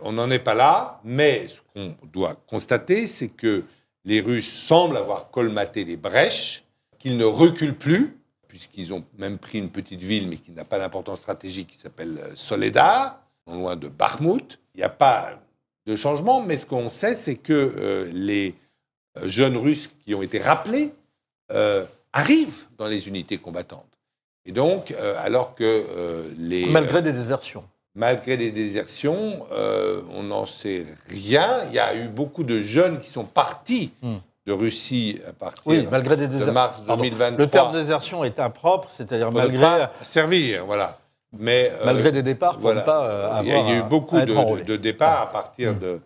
[0.00, 3.64] on n'en est pas là, mais ce qu'on doit constater, c'est que
[4.04, 6.64] les Russes semblent avoir colmaté les brèches,
[6.98, 8.16] qu'ils ne reculent plus,
[8.48, 12.18] puisqu'ils ont même pris une petite ville, mais qui n'a pas d'importance stratégique, qui s'appelle
[12.34, 14.58] Soledar, non loin de Bakhmut.
[14.74, 15.38] Il n'y a pas
[15.86, 18.54] de changement, mais ce qu'on sait, c'est que euh, les
[19.18, 20.92] euh, jeunes Russes qui ont été rappelés
[21.52, 23.95] euh, arrivent dans les unités combattantes.
[24.46, 25.84] Et donc, alors que
[26.38, 26.66] les...
[26.66, 27.64] Malgré des désertions.
[27.94, 31.64] Malgré des désertions, on n'en sait rien.
[31.68, 34.16] Il y a eu beaucoup de jeunes qui sont partis hmm.
[34.46, 37.38] de Russie à partir oui, malgré des de mars 2023.
[37.38, 39.86] Le terme désertion est impropre, c'est-à-dire malgré...
[40.02, 40.98] servir, voilà.
[41.38, 45.32] Mais, Malgré des départs, voilà, pas avoir Il y a eu beaucoup de, départs à
[45.32, 45.78] partir hmm.
[45.78, 46.00] de,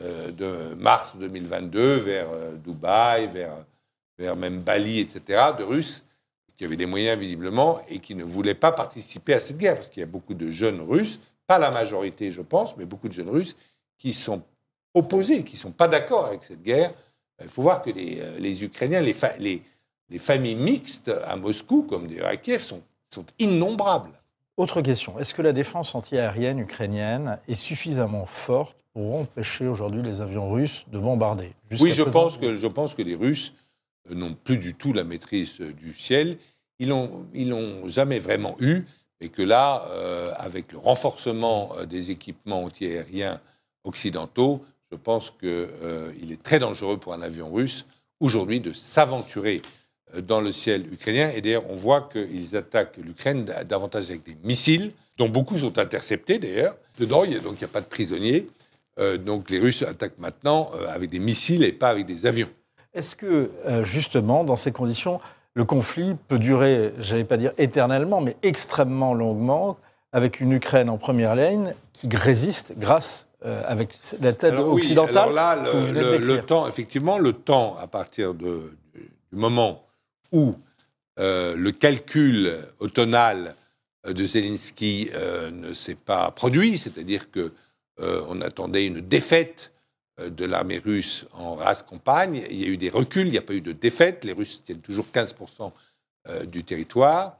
[0.00, 3.50] euh, de mars 2022 vers euh, Dubaï, vers,
[4.16, 6.04] vers même Bali, etc., de Russes
[6.58, 9.88] qui avaient des moyens visiblement et qui ne voulaient pas participer à cette guerre, parce
[9.88, 13.12] qu'il y a beaucoup de jeunes Russes, pas la majorité je pense, mais beaucoup de
[13.12, 13.56] jeunes Russes
[13.96, 14.42] qui sont
[14.92, 16.92] opposés, qui ne sont pas d'accord avec cette guerre.
[17.40, 19.62] Il faut voir que les, euh, les Ukrainiens, les, les,
[20.10, 22.82] les, familles mixtes à Moscou, comme d'ailleurs à Kiev, sont,
[23.14, 24.10] sont innombrables.
[24.56, 30.20] Autre question, est-ce que la défense antiaérienne ukrainienne est suffisamment forte pour empêcher aujourd'hui les
[30.20, 31.52] avions russes de bombarder?
[31.78, 33.67] Oui, je pense, que, je pense que les Russes euh,
[34.14, 36.38] n'ont plus du tout la maîtrise euh, du ciel.
[36.78, 37.52] Ils l'ont ils
[37.86, 38.84] jamais vraiment eu,
[39.20, 43.40] et que là, euh, avec le renforcement des équipements antiaériens
[43.82, 47.84] occidentaux, je pense qu'il est très dangereux pour un avion russe
[48.20, 49.60] aujourd'hui de s'aventurer
[50.22, 51.30] dans le ciel ukrainien.
[51.34, 56.38] Et d'ailleurs, on voit qu'ils attaquent l'Ukraine davantage avec des missiles, dont beaucoup sont interceptés
[56.38, 56.76] d'ailleurs.
[56.98, 58.46] Dedans, il donc il n'y a pas de prisonniers.
[58.98, 62.48] Euh, donc les Russes attaquent maintenant euh, avec des missiles et pas avec des avions.
[62.94, 65.20] Est-ce que, euh, justement, dans ces conditions,
[65.54, 69.76] le conflit peut durer, j'allais pas dire éternellement, mais extrêmement longuement,
[70.12, 75.16] avec une Ukraine en première ligne qui résiste grâce avec la tête occidentale.
[75.16, 75.56] alors là,
[76.18, 79.84] le, temps, effectivement, le temps à partir de, du moment
[80.32, 80.56] où
[81.18, 83.54] euh, le calcul automnal
[84.06, 87.52] de Zelensky euh, ne s'est pas produit, c'est-à-dire que
[88.00, 89.72] euh, on attendait une défaite
[90.18, 92.42] de l'armée russe en race campagne.
[92.50, 94.24] Il y a eu des reculs, il n'y a pas eu de défaite.
[94.24, 95.72] Les Russes tiennent toujours 15%
[96.46, 97.38] du territoire.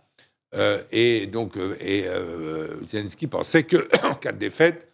[0.93, 1.59] et donc,
[2.87, 4.89] Zelensky pensait qu'en cas de défaite,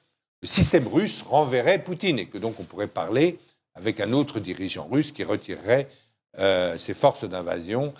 [0.45, 3.39] le système russe renverrait Poutine et que donc on pourrait parler
[3.75, 5.89] avec un autre dirigeant russe qui retirerait
[6.39, 7.95] euh, ces forces d'invasion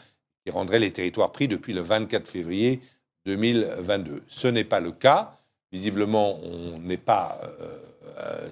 [0.45, 2.81] qui rendraient les territoires pris depuis le 24 février
[3.25, 4.23] 2022.
[4.29, 5.35] Ce n'est pas le cas.
[5.73, 7.79] Visiblement, on n'est pas euh,
[8.19, 8.49] euh,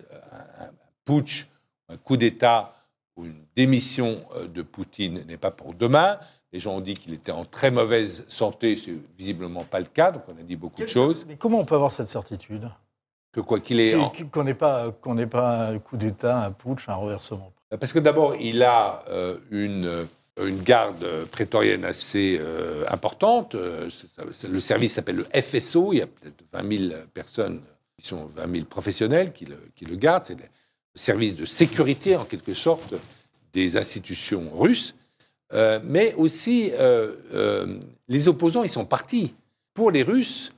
[1.04, 1.46] putsch,
[1.88, 2.74] un coup d'État
[3.16, 6.18] ou une démission de Poutine n'est pas pour demain.
[6.52, 10.12] Les gens ont dit qu'il était en très mauvaise santé, c'est visiblement pas le cas,
[10.12, 11.24] donc on a dit beaucoup de choses.
[11.26, 12.70] Mais comment on peut avoir cette certitude?
[13.32, 13.96] Que quoi qu'il est.
[14.30, 19.04] Qu'on n'ait pas, un coup d'État, un putsch, un renversement parce que d'abord, il a
[19.08, 20.06] euh, une,
[20.40, 23.54] une, garde prétorienne assez euh, importante.
[23.54, 23.88] Euh,
[24.48, 25.92] le service s'appelle le FSO.
[25.92, 27.62] Il y a peut-être 20 000 personnes
[27.98, 30.24] qui sont 20 000 professionnels qui le, qui le gardent.
[30.24, 30.36] C'est
[30.94, 32.94] service de sécurité, en quelque sorte,
[33.52, 34.94] des institutions russes.
[35.84, 36.70] mais aussi,
[38.08, 39.34] les opposants, ils sont partis.
[39.74, 40.52] Pour les Russes,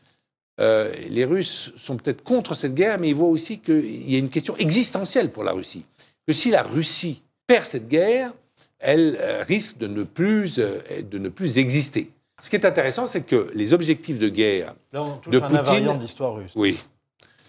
[0.59, 4.29] les Russes sont peut-être contre cette guerre, mais ils voient aussi qu'il y a une
[4.29, 5.85] question existentielle pour la Russie
[6.27, 8.33] que si la Russie perd cette guerre,
[8.79, 12.11] elle euh, risque de ne plus, euh, de ne plus exister.
[12.41, 16.53] Ce qui est intéressant, c'est que les objectifs de guerre de Poutine, de l'histoire russe.
[16.57, 16.79] Oui,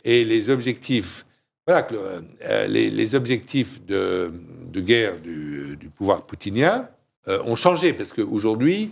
[0.04, 1.26] et les objectifs,
[1.68, 4.32] voilà, euh, les, objectifs de,
[4.72, 6.90] de guerre du, du, pouvoir poutinien
[7.28, 8.92] ont changé parce qu'aujourd'hui,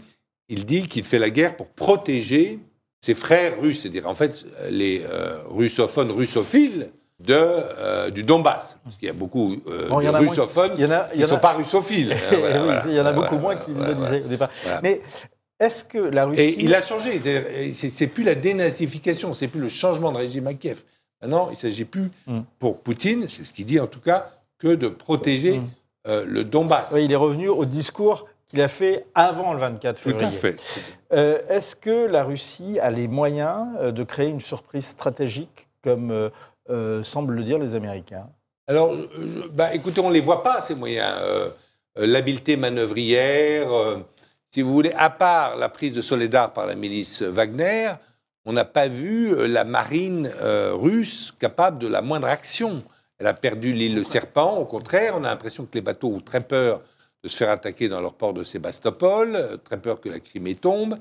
[0.49, 2.57] il dit qu'il fait la guerre pour protéger
[2.99, 5.05] ses frères russes, c'est-à-dire en fait les
[5.51, 8.77] russophones russophiles de, euh, du Donbass.
[8.83, 12.15] Parce qu'il y a beaucoup euh, de russophones qui ne sont pas russophiles.
[12.86, 14.49] il y en a beaucoup moins qui le disaient au départ.
[14.81, 15.01] Mais
[15.59, 16.41] est-ce que la Russie...
[16.41, 17.21] Et il a changé.
[17.73, 20.83] C'est plus la dénazification, c'est plus le changement de régime à Kiev.
[21.23, 22.41] Maintenant, il ne s'agit plus, hmm.
[22.59, 25.69] pour Poutine, c'est ce qu'il dit en tout cas, que de protéger hmm.
[26.07, 26.91] euh, le Donbass.
[26.93, 30.19] Oui, il est revenu au discours qu'il a fait avant le 24 février.
[30.19, 30.62] Tout à fait.
[31.49, 36.29] Est-ce que la Russie a les moyens de créer une surprise stratégique comme
[36.69, 38.29] euh, semblent le dire les Américains?
[38.67, 38.95] Alors,
[39.51, 41.13] bah, écoutez, on ne les voit pas, ces moyens.
[41.19, 41.49] Euh,
[41.97, 43.67] euh, l'habileté manœuvrière,
[44.49, 47.91] si vous voulez, à part la prise de Soledar par la milice Wagner,
[48.45, 50.32] on n'a pas vu la marine
[50.73, 52.84] russe capable de la moindre action.
[53.19, 56.41] Elle a perdu l'île Serpent, au contraire, on a l'impression que les bateaux ont très
[56.41, 56.82] peur
[57.23, 60.97] de se faire attaquer dans leur port de Sébastopol, très peur que la Crimée tombe.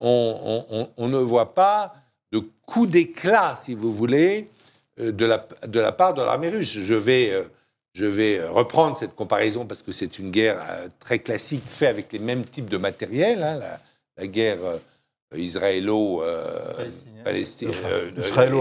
[0.00, 1.94] On, ne voit pas
[2.30, 4.50] de coup d'éclat, si vous voulez,
[4.98, 6.70] de la, de la part de l'armée russe.
[6.70, 7.32] Je vais,
[7.94, 10.62] je vais reprendre cette comparaison parce que c'est une guerre
[11.00, 13.42] très classique, faite avec les mêmes types de matériel.
[13.42, 13.58] Hein,
[14.18, 14.58] la, guerre
[15.34, 16.22] israélo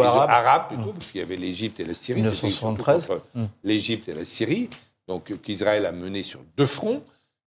[0.02, 2.22] arabe plutôt, parce qu'il y avait l'Égypte et la Syrie.
[2.22, 3.10] 1973.
[3.34, 3.46] Mmh.
[3.64, 4.70] L'Égypte et la Syrie,
[5.08, 7.04] donc qu'Israël a mené sur deux fronts.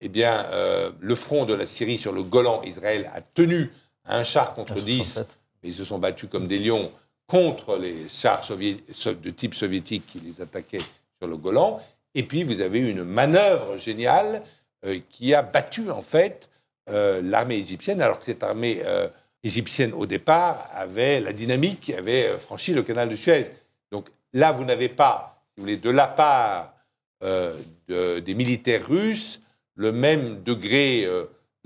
[0.01, 3.71] Eh bien, euh, le front de la Syrie sur le Golan, Israël a tenu
[4.05, 5.21] un char contre dix,
[5.61, 6.91] mais ils se sont battus comme des lions
[7.27, 10.81] contre les chars de type soviétique qui les attaquaient
[11.19, 11.81] sur le Golan.
[12.15, 14.41] Et puis, vous avez une manœuvre géniale
[14.85, 16.48] euh, qui a battu, en fait,
[16.91, 19.07] euh, l'armée égyptienne, alors que cette armée euh,
[19.43, 23.51] égyptienne, au départ, avait la dynamique, avait euh, franchi le canal de Suez.
[23.91, 26.73] Donc là, vous n'avez pas, si vous voulez, de la part
[27.21, 29.41] des militaires russes,
[29.75, 31.05] le même degré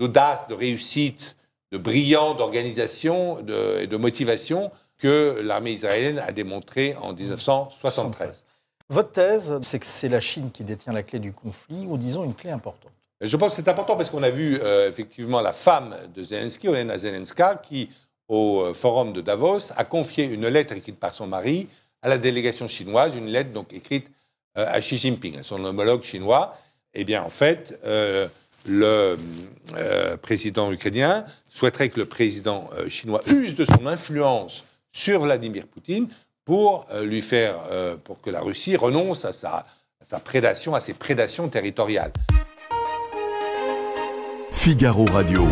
[0.00, 1.36] d'audace, de réussite,
[1.70, 3.38] de brillant, d'organisation
[3.78, 8.44] et de motivation que l'armée israélienne a démontré en 1973.
[8.88, 12.24] Votre thèse, c'est que c'est la Chine qui détient la clé du conflit, ou disons
[12.24, 12.90] une clé importante.
[13.20, 16.68] Je pense que c'est important parce qu'on a vu euh, effectivement la femme de Zelensky,
[16.68, 17.88] Olena Zelenska, qui,
[18.28, 21.68] au euh, forum de Davos, a confié une lettre écrite par son mari
[22.02, 24.08] à la délégation chinoise, une lettre donc écrite
[24.58, 26.56] euh, à Xi Jinping, à son homologue chinois.
[26.92, 27.76] Eh bien, en fait,
[28.68, 29.16] le
[30.22, 36.06] président ukrainien souhaiterait que le président chinois use de son influence sur Vladimir Poutine
[36.44, 37.56] pour lui faire,
[38.04, 39.66] pour que la Russie renonce à sa,
[40.00, 42.12] à sa prédation, à ses prédations territoriales.
[44.64, 45.42] Figaro Radio.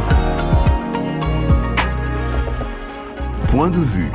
[3.48, 4.11] Point de vue.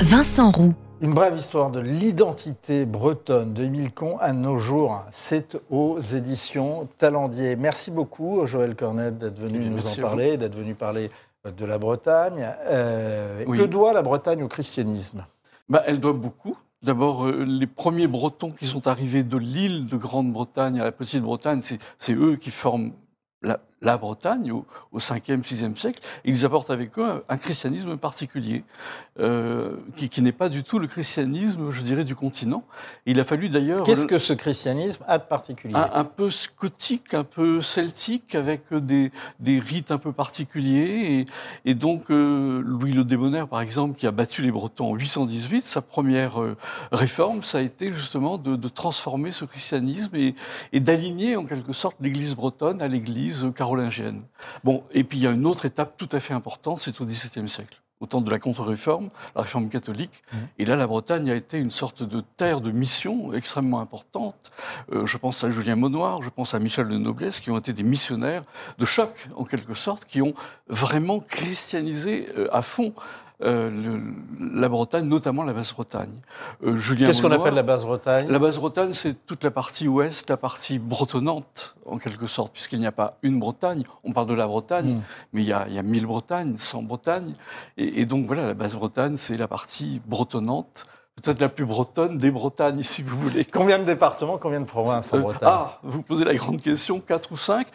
[0.00, 0.72] Vincent Roux.
[1.02, 5.02] Une brève histoire de l'identité bretonne de Milcon à nos jours.
[5.12, 7.54] C'est aux éditions Talendier.
[7.54, 11.10] Merci beaucoup, Joël Cornet, d'être venu nous en parler, d'être venu parler
[11.44, 12.48] de la Bretagne.
[12.64, 15.26] Euh, que doit la Bretagne au christianisme?
[15.68, 16.56] Bah, Elle doit beaucoup.
[16.82, 21.60] D'abord, euh, les premiers Bretons qui sont arrivés de l'île de Grande-Bretagne à la Petite-Bretagne,
[21.60, 22.92] c'est eux qui forment
[23.42, 28.64] la, la Bretagne au, au 5e, 6e siècle, ils apportent avec eux un, christianisme particulier,
[29.18, 32.62] euh, qui, qui n'est pas du tout le christianisme, je dirais, du continent.
[33.06, 33.84] Il a fallu d'ailleurs...
[33.84, 35.74] Qu'est-ce que ce christianisme a de particulier?
[35.74, 41.24] Un, peu scotique, un peu celtique, avec des, des rites un peu particuliers.
[41.64, 44.94] Et, et donc, euh, Louis le Débonnaire, par exemple, qui a battu les Bretons en
[44.94, 46.56] 818, sa première euh,
[46.92, 50.34] réforme, ça a été justement de, de transformer ce christianisme et,
[50.72, 53.50] et d'aligner en quelque sorte l'Église bretonne à l'Église
[54.64, 57.04] Bon, et puis il y a une autre étape tout à fait importante, c'est au
[57.04, 60.22] XVIIe siècle au temps de la contre-réforme, la réforme catholique.
[60.32, 60.36] Mmh.
[60.58, 64.50] Et là, la Bretagne a été une sorte de terre de mission extrêmement importante.
[64.92, 67.74] Euh, je pense à Julien Monoir, je pense à Michel de Noblesse, qui ont été
[67.74, 68.44] des missionnaires
[68.78, 70.32] de choc, en quelque sorte, qui ont
[70.68, 72.94] vraiment christianisé euh, à fond
[73.42, 73.98] euh,
[74.40, 76.12] la Bretagne, notamment la Basse-Bretagne.
[76.64, 78.28] Euh, Qu'est-ce qu'on appelle la Basse-Bretagne?
[78.28, 82.86] La Basse-Bretagne, c'est toute la partie ouest, la partie bretonnante, en quelque sorte, puisqu'il n'y
[82.86, 83.82] a pas une Bretagne.
[84.04, 85.02] On parle de la Bretagne, hmm.
[85.32, 87.32] mais il y, a, il y a 1000 Bretagnes, 100 Bretagnes.
[87.76, 90.86] Et, donc voilà, la Basse-Bretagne, c'est la partie bretonnante
[91.20, 93.44] peut-être la plus bretonne des Bretagnes, si vous voulez.
[93.44, 97.00] Combien de départements, combien de provinces en euh, Bretagne Ah, vous posez la grande question,
[97.00, 97.66] 4 ou 5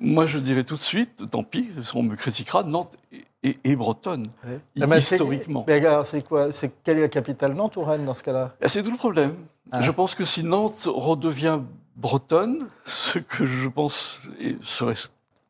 [0.00, 2.96] Moi, je dirais tout de suite, tant pis, on me critiquera, Nantes
[3.42, 5.64] et, bretonne, ah, historiquement.
[5.68, 6.50] Mais c'est quoi?
[6.50, 8.54] C'est quelle est la capitale, Nantes ou Rennes dans ce cas-là?
[8.62, 9.34] Ah, C'est tout le problème.
[9.70, 9.82] Ah.
[9.82, 11.60] Je pense que si Nantes redevient
[11.96, 14.20] bretonne, ce que je pense
[14.62, 14.94] serait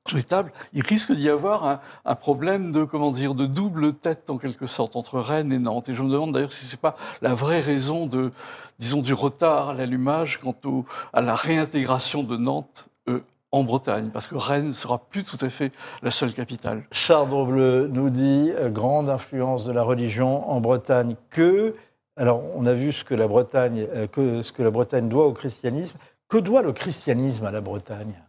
[0.09, 4.67] souhaitable, il risque d'y avoir un, problème de comment dire de double tête en quelque
[4.67, 5.89] sorte entre Rennes et Nantes.
[5.89, 8.31] Et je me demande d'ailleurs si c'est pas la vraie raison de
[8.79, 14.09] disons du retard à l'allumage quant au, à la réintégration de Nantes euh, en Bretagne,
[14.13, 16.83] parce que Rennes ne sera plus tout à fait la seule capitale.
[16.91, 21.17] Charles Drevle nous dit euh, grande influence de la religion en Bretagne.
[21.31, 21.77] Que,
[22.17, 25.27] alors on a vu ce que la Bretagne, euh, que, ce que la Bretagne doit
[25.27, 25.97] au christianisme.
[26.29, 28.24] Que doit le christianisme à la Bretagne?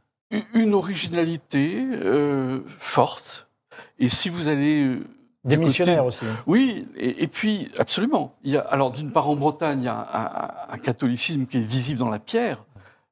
[0.54, 3.48] Une originalité euh, forte.
[4.00, 5.00] Et si vous allez
[5.46, 6.26] des missionnaires aussi.
[6.48, 8.36] Oui, et, puis absolument.
[8.44, 11.62] Il y a, alors d'une part en Bretagne, il y a un, catholicisme qui est
[11.62, 12.64] visible dans la pierre.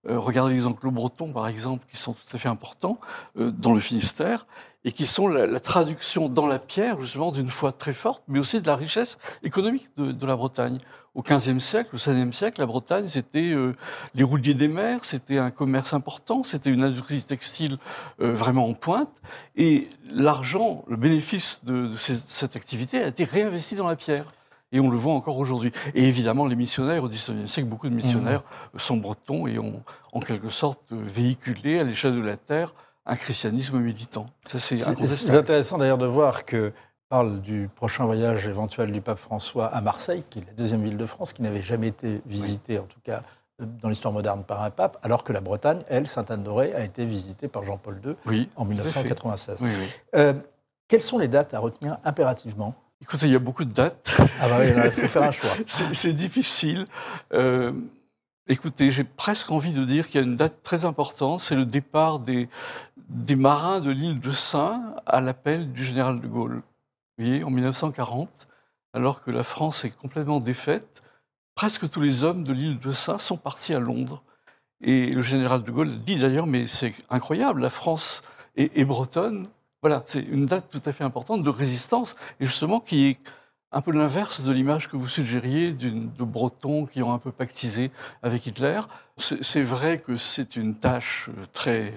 [0.10, 2.98] Euh, regardez les enclos-bretons, par exemple, qui sont tout à fait importants
[3.40, 4.48] euh, dans le Finistère,
[4.86, 8.62] et qui sont la, traduction dans la pierre, justement, d'une foi très forte, mais aussi
[8.62, 10.80] de la richesse économique de, la Bretagne.
[11.16, 13.72] Au XVe siècle, au XVIe siècle, la Bretagne, c'était euh,
[14.16, 17.78] les rouliers des mers, c'était un commerce important, c'était une industrie textile
[18.18, 19.12] vraiment en pointe,
[19.56, 24.26] et l'argent, le bénéfice de, cette activité a été réinvesti dans la pierre.
[24.74, 25.72] Et on le voit encore aujourd'hui.
[25.94, 28.42] Et évidemment, les missionnaires au XIXe siècle, beaucoup de missionnaires
[28.74, 28.80] mmh.
[28.80, 32.74] sont bretons et ont en quelque sorte véhiculé à l'échelle de la terre
[33.06, 34.28] un christianisme militant.
[34.47, 36.74] c'est intéressant d'ailleurs de voir que
[37.10, 40.97] parle du prochain voyage éventuel du pape François à Marseille, qui est la deuxième ville
[40.97, 43.22] de France, qui n'avait jamais été visitée, en tout cas
[43.60, 47.47] dans l'histoire moderne, par un pape, alors que la Bretagne, elle, Sainte-Anne-d'Auray, a été visitée
[47.47, 49.58] par Jean-Paul II en 1996.
[50.16, 50.34] Euh,
[50.88, 52.74] quelles sont les dates à retenir impérativement?
[53.01, 54.16] Écoutez, il y a beaucoup de dates.
[54.41, 55.51] Ah bah il faut faire un choix.
[55.66, 56.86] c'est difficile.
[57.34, 57.74] Euh,
[58.48, 61.66] écoutez, j'ai presque envie de dire qu'il y a une date très importante, c'est le
[61.66, 62.50] départ des,
[63.36, 66.62] marins de l'île de Saint à l'appel du général de Gaulle.
[67.18, 68.48] Vous voyez, en 1940,
[68.94, 71.04] alors que la France est complètement défaite,
[71.56, 74.24] presque tous les hommes de l'île de Saint sont partis à Londres.
[74.82, 78.24] Et le général de Gaulle dit d'ailleurs, mais c'est incroyable, la France
[78.56, 79.48] est bretonne,
[79.84, 83.18] voilà, c'est une date tout à fait importante de résistance, et justement qui est
[83.74, 87.92] un peu l'inverse de l'image que vous suggériez de Bretons qui ont un peu pactisé
[88.22, 88.80] avec Hitler.
[89.18, 91.94] C'est vrai que c'est une tâche très,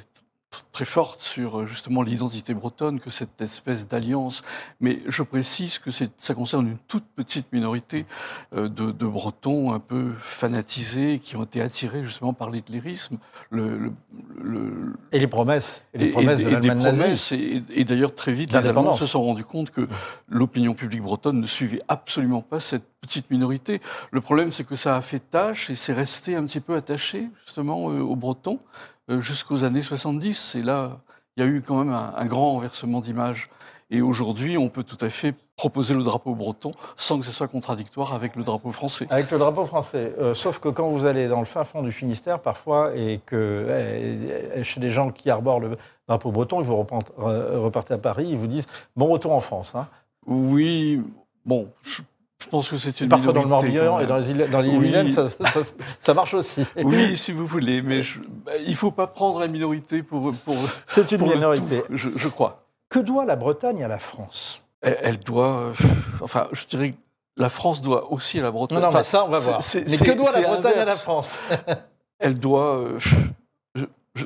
[0.73, 4.43] très forte sur euh, justement l'identité bretonne que cette espèce d'alliance.
[4.81, 8.07] Mais je précise que ça concerne une toute petite minorité
[8.55, 13.19] euh, de, Bretons un peu fanatisés qui ont été attirés justement par l'hitlérisme.
[13.51, 13.93] Le,
[15.13, 15.83] et les promesses.
[15.95, 17.33] Et les promesses et, des promesses.
[17.33, 19.89] Et, d'ailleurs, très vite, les Allemands se sont rendus compte que
[20.29, 23.81] l'opinion publique bretonne ne suivait absolument pas cette petite minorité.
[24.11, 27.29] Le problème, c'est que ça a fait tâche et c'est resté un petit peu attaché
[27.45, 28.59] justement euh, aux Bretons.
[29.09, 30.57] Euh, jusqu'aux années 70.
[30.57, 30.99] Et là,
[31.37, 33.51] il y a eu quand même un, grand renversement d'image.
[33.89, 37.47] Et aujourd'hui, on peut tout à fait proposer le drapeau breton sans que ce soit
[37.47, 39.07] contradictoire avec le drapeau français.
[39.11, 40.13] Avec le drapeau français.
[40.19, 43.67] Euh, sauf que quand vous allez dans le fin fond du Finistère, parfois, et que
[44.57, 45.79] eh, chez des gens qui arborent le
[46.09, 49.77] drapeau breton, ils vous repartez à Paris, ils vous disent bon retour en France.
[49.77, 49.87] Hein.
[50.27, 51.01] Oui,
[51.45, 52.03] bon, je
[52.49, 55.11] pense que c'est une Parfois dans le Morbihan et dans les îles, dans les
[56.01, 56.65] ça, marche aussi.
[56.77, 58.03] Oui, si vous voulez, mais
[58.45, 60.33] bah, il ne faut pas prendre la minorité pour.
[60.45, 60.57] pour
[60.87, 61.83] c'est une minorité.
[61.91, 62.67] je, crois.
[62.89, 64.63] Que doit la Bretagne à la France?
[64.83, 65.61] Elle, doit.
[65.61, 65.73] Euh,
[66.21, 66.97] enfin, je dirais que
[67.37, 68.79] la France doit aussi à la Bretagne.
[68.79, 69.61] Non, non, mais ça, on va voir.
[69.75, 71.39] mais que doit la Bretagne à la France?
[72.19, 72.79] Elle doit.
[72.79, 72.99] Euh,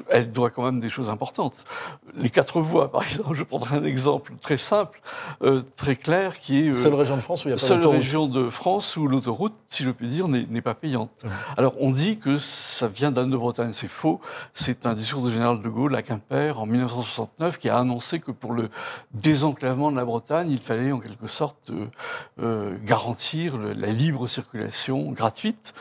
[0.09, 1.65] elle doit quand même des choses importantes.
[2.17, 5.01] Les quatre voies, par exemple, je prendrai un exemple très simple,
[5.43, 6.69] euh, très clair, qui est...
[6.71, 9.07] Euh, seule région de France où il n'y a pas Seule région de France où
[9.07, 11.11] l'autoroute, si je puis dire, n'est pas payante.
[11.57, 13.73] Alors, on dit que ça vient d'Anne de Bretagne.
[13.73, 14.21] C'est faux.
[14.55, 18.31] C'est un discours du général de Gaulle à Quimper en 1969 qui a annoncé que
[18.31, 18.71] pour le
[19.13, 21.71] désenclavement de la Bretagne, il fallait en quelque sorte
[22.41, 25.75] euh, garantir la libre circulation gratuite.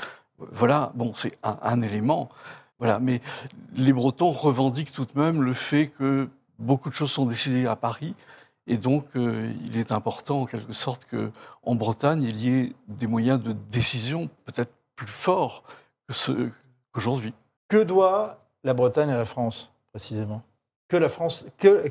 [0.52, 2.30] Voilà, bon, c'est un, un élément.
[2.80, 3.22] Voilà, mais
[3.76, 7.76] les Bretons revendiquent tout de même le fait que beaucoup de choses sont décidées à
[7.76, 8.16] Paris.
[8.68, 13.08] Et donc, euh, il est important, en quelque sorte, qu'en Bretagne, il y ait des
[13.08, 15.64] moyens de décision peut-être plus forts
[16.08, 17.34] qu'aujourd'hui.
[17.68, 20.44] Que doit la Bretagne à la France, précisément?
[20.90, 21.88] Que la France, que,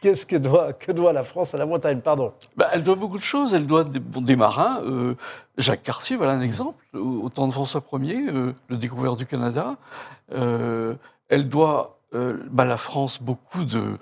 [0.00, 3.18] qu'est-ce que doit, que doit la France à la Bretagne, pardon bah, Elle doit beaucoup
[3.18, 3.54] de choses.
[3.54, 4.80] Elle doit des, marins.
[4.82, 5.14] Euh,
[5.58, 6.82] Jacques Cartier, voilà un exemple.
[6.94, 9.76] Au, temps de François Ier, euh, le découvreur du Canada.
[10.32, 10.94] Euh,
[11.28, 11.98] elle doit,
[12.50, 13.98] bah, la France, beaucoup de,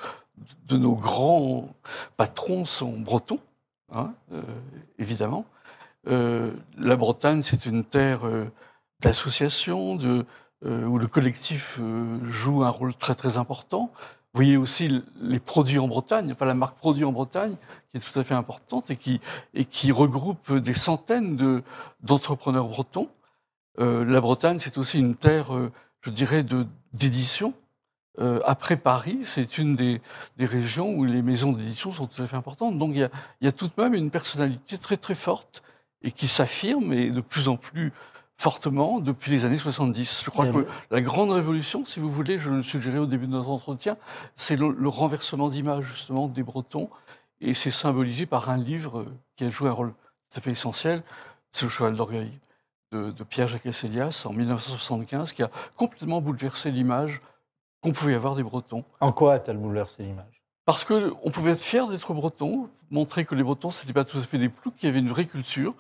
[0.67, 1.69] de nos grands
[2.17, 3.41] patrons sont bretons,
[3.93, 4.13] hein,
[5.01, 5.45] évidemment.
[6.05, 8.21] la Bretagne, c'est une terre
[9.01, 10.25] d'association, de
[10.67, 13.91] où le collectif euh, joue un rôle très très important.
[14.33, 17.57] Vous voyez aussi les produits en Bretagne, enfin la marque Produits en Bretagne,
[17.91, 21.63] qui est tout à fait importante et qui, regroupe des centaines
[22.03, 23.09] d'entrepreneurs bretons.
[23.81, 25.53] Euh, la Bretagne, c'est aussi une terre,
[26.03, 26.45] je dirais,
[26.93, 27.55] d'édition.
[28.45, 30.03] après Paris, c'est une des,
[30.39, 32.77] régions où les maisons d'édition sont tout à fait importantes.
[32.77, 33.09] Donc il y,
[33.41, 35.63] il y a tout de même une personnalité très très forte
[36.03, 37.93] et qui s'affirme et de plus en plus
[38.37, 40.23] fortement depuis les années 70.
[40.25, 43.33] Je crois que la grande révolution, si vous voulez, je le suggérais au début de
[43.33, 43.97] notre entretien,
[44.37, 46.91] c'est le, renversement d'image justement des Bretons,
[47.41, 49.07] et c'est symbolisé par un livre
[49.37, 49.93] qui a joué un rôle
[50.31, 51.03] tout à fait essentiel,
[51.51, 52.31] c'est Le Cheval d'Orgueil
[52.93, 57.21] de, Pierre-Jacques Esselias en 1975, qui a complètement bouleversé l'image
[57.83, 58.85] qu'on pouvait avoir des Bretons.
[59.01, 60.43] En quoi a-t-elle bouleversé l'image?
[60.65, 64.19] Parce qu'on pouvait être fier d'être breton, montrer que les Bretons, ce n'étaient pas tout
[64.19, 65.75] à fait des ploucs, qu'il y avait une vraie culture,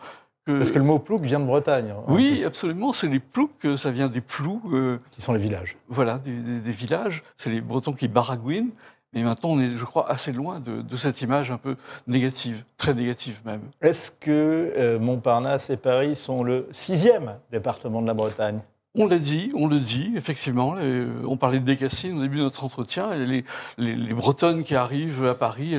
[0.46, 1.92] parce que le mot plouc vient de Bretagne.
[2.06, 2.92] Oui, absolument.
[2.92, 4.62] C'est les ploucs, euh, ça vient des plous.
[4.72, 5.76] Euh, qui sont les villages.
[5.88, 7.24] Voilà, des, villages.
[7.36, 8.70] C'est les Bretons qui baragouinent.
[9.12, 11.76] Mais maintenant, on est, je crois, assez loin de, cette image un peu
[12.06, 13.62] négative, très négative même.
[13.80, 18.60] Est-ce que euh, Montparnasse et Paris sont le sixième département de la Bretagne?
[18.98, 20.76] On l'a dit, on le dit, effectivement.
[21.24, 23.14] on parlait de Décassine au début de notre entretien.
[23.14, 23.44] Les,
[23.78, 25.76] les, Bretonnes qui arrivent à Paris,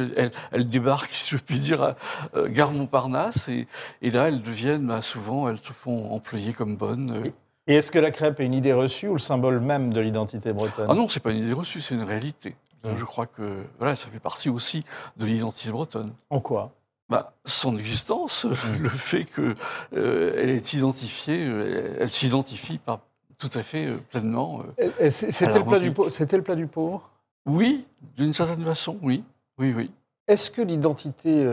[0.52, 1.96] elles, débarquent, si je puis dire, à
[2.36, 3.50] euh, Gare Montparnasse.
[3.50, 3.68] Et,
[4.02, 7.32] et, là, elles deviennent, bah, souvent, elles se font employer comme bonnes.
[7.68, 10.54] Et est-ce que la crêpe est une idée reçue ou le symbole même de l'identité
[10.54, 10.88] bretonne?
[10.90, 12.56] Ah non, c'est pas une idée reçue, c'est une réalité.
[12.84, 12.96] Mmh.
[12.96, 14.86] Je crois que voilà, ça fait partie aussi
[15.18, 16.14] de l'identité bretonne.
[16.30, 16.72] En quoi?
[17.10, 18.54] Bah, son existence, mmh.
[18.84, 19.56] le fait qu'elle
[19.96, 23.02] euh, elle est identifiée, euh, elle s'identifie pas
[23.38, 24.64] tout à fait euh, pleinement.
[25.10, 27.10] C'était le, plat du le plat du pauvre?
[27.46, 27.86] Oui,
[28.16, 29.24] d'une certaine façon, oui.
[29.58, 29.92] oui, oui.
[30.28, 31.46] Est-ce que l'identité.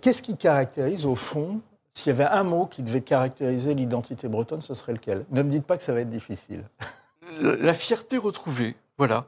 [0.00, 1.60] Qu'est-ce qui caractérise, au fond,
[1.92, 5.24] s'il y avait un mot qui devait caractériser l'identité bretonne, ce serait lequel?
[5.30, 6.62] Ne me dites pas que ça va être difficile.
[7.40, 9.26] La fierté retrouvée, voilà.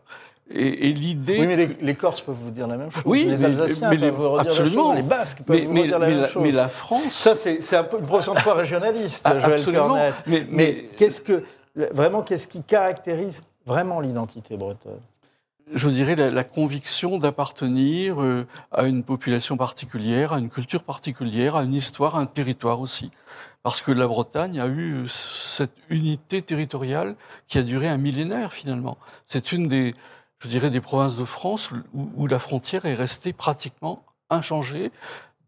[0.51, 1.41] Et, l'idée.
[1.41, 3.03] Oui, mais les, Corses peuvent vous dire la même chose.
[3.07, 4.89] Oui, les Alsaciens peuvent vous redire absolument.
[4.91, 5.03] la chose.
[5.03, 6.43] Les Basques peuvent vous dire la même chose.
[6.43, 7.13] Mais la France.
[7.13, 10.13] Ça, c'est un peu une profession de foi régionaliste, ah, Joël Cornet.
[10.27, 11.45] Mais, mais qu'est-ce que.
[11.75, 15.01] Vraiment, qu'est-ce qui caractérise vraiment l'identité bretonne
[15.73, 21.63] je dirais, la, conviction d'appartenir euh, à une population particulière, à une culture particulière, à
[21.63, 23.11] une histoire, à un territoire aussi.
[23.63, 27.17] Parce que la Bretagne a eu cette unité territoriale
[27.49, 28.99] qui a duré un millénaire finalement.
[29.27, 29.95] C'est une des,
[30.39, 34.93] je dirais, des provinces de France où, la frontière est restée pratiquement inchangée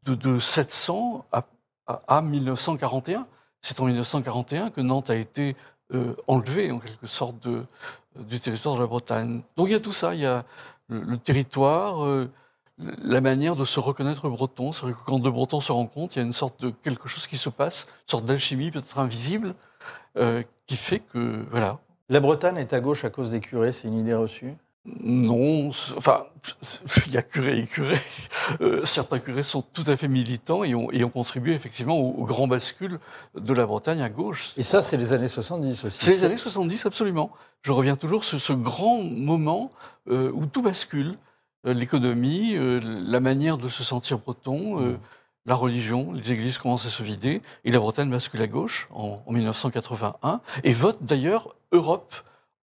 [0.04, 3.26] de, 700 à, 1941.
[3.60, 5.56] C'est en 1941 que Nantes a été
[5.94, 7.64] euh, enlevée en quelque sorte de,
[8.18, 9.42] du territoire de la Bretagne.
[9.56, 10.44] Donc il y a tout ça, il y a
[10.88, 12.30] le, territoire, euh,
[12.78, 14.72] la manière de se reconnaître breton.
[14.72, 17.08] C'est vrai que quand deux Bretons se rencontrent, il y a une sorte de quelque
[17.08, 19.54] chose qui se passe, une sorte d'alchimie peut-être invisible,
[20.16, 21.78] euh, qui fait que, voilà.
[22.08, 24.54] La Bretagne est à gauche à cause des curés, c'est une idée reçue?
[25.02, 26.26] Non, enfin,
[27.06, 28.00] il y a curés et curés.
[28.60, 33.00] Euh, certains curés sont tout à fait militants et ont, contribué effectivement au, grand bascule
[33.34, 34.52] de la Bretagne à gauche.
[34.56, 36.04] Et ça, c'est les années 70 aussi.
[36.04, 37.30] C'est les années 70, absolument.
[37.62, 39.72] Je reviens toujours sur ce grand moment
[40.08, 41.16] euh, où tout bascule.
[41.66, 44.98] Euh, l'économie, la manière de se sentir breton, mm.
[45.46, 49.20] la religion, les églises commencent à se vider, et la Bretagne bascule à gauche en
[49.28, 52.14] 1981, et vote d'ailleurs Europe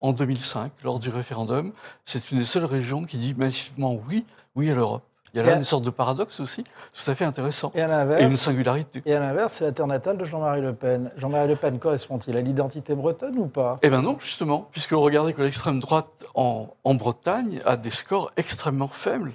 [0.04, 1.72] en 2005, lors du référendum.
[2.06, 4.26] C'est une des seules régions qui dit massivement oui,
[4.56, 5.04] oui à l'Europe.
[5.34, 7.72] Il y a là une sorte de paradoxe aussi, tout à fait intéressant.
[7.74, 9.02] Et, une singularité.
[9.08, 11.10] Et à l'inverse, c'est la terre natale de Jean-Marie Le Pen.
[11.18, 13.80] Jean-Marie Le Pen correspond-il à l'identité bretonne ou pas?
[13.82, 18.88] Eh bien non, justement, puisque regardez que l'extrême droite en, Bretagne a des scores extrêmement
[18.88, 19.34] faibles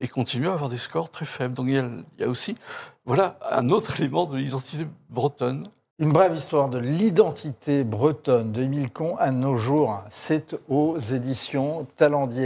[0.00, 1.54] et continue à avoir des scores très faibles.
[1.54, 1.88] Donc il y a,
[2.18, 2.56] il y a aussi
[3.04, 5.62] voilà, un autre élément de l'identité bretonne
[5.98, 10.02] une brève histoire de l'identité bretonne de Milcon à nos jours.
[10.10, 12.44] C'est aux éditions Talendier.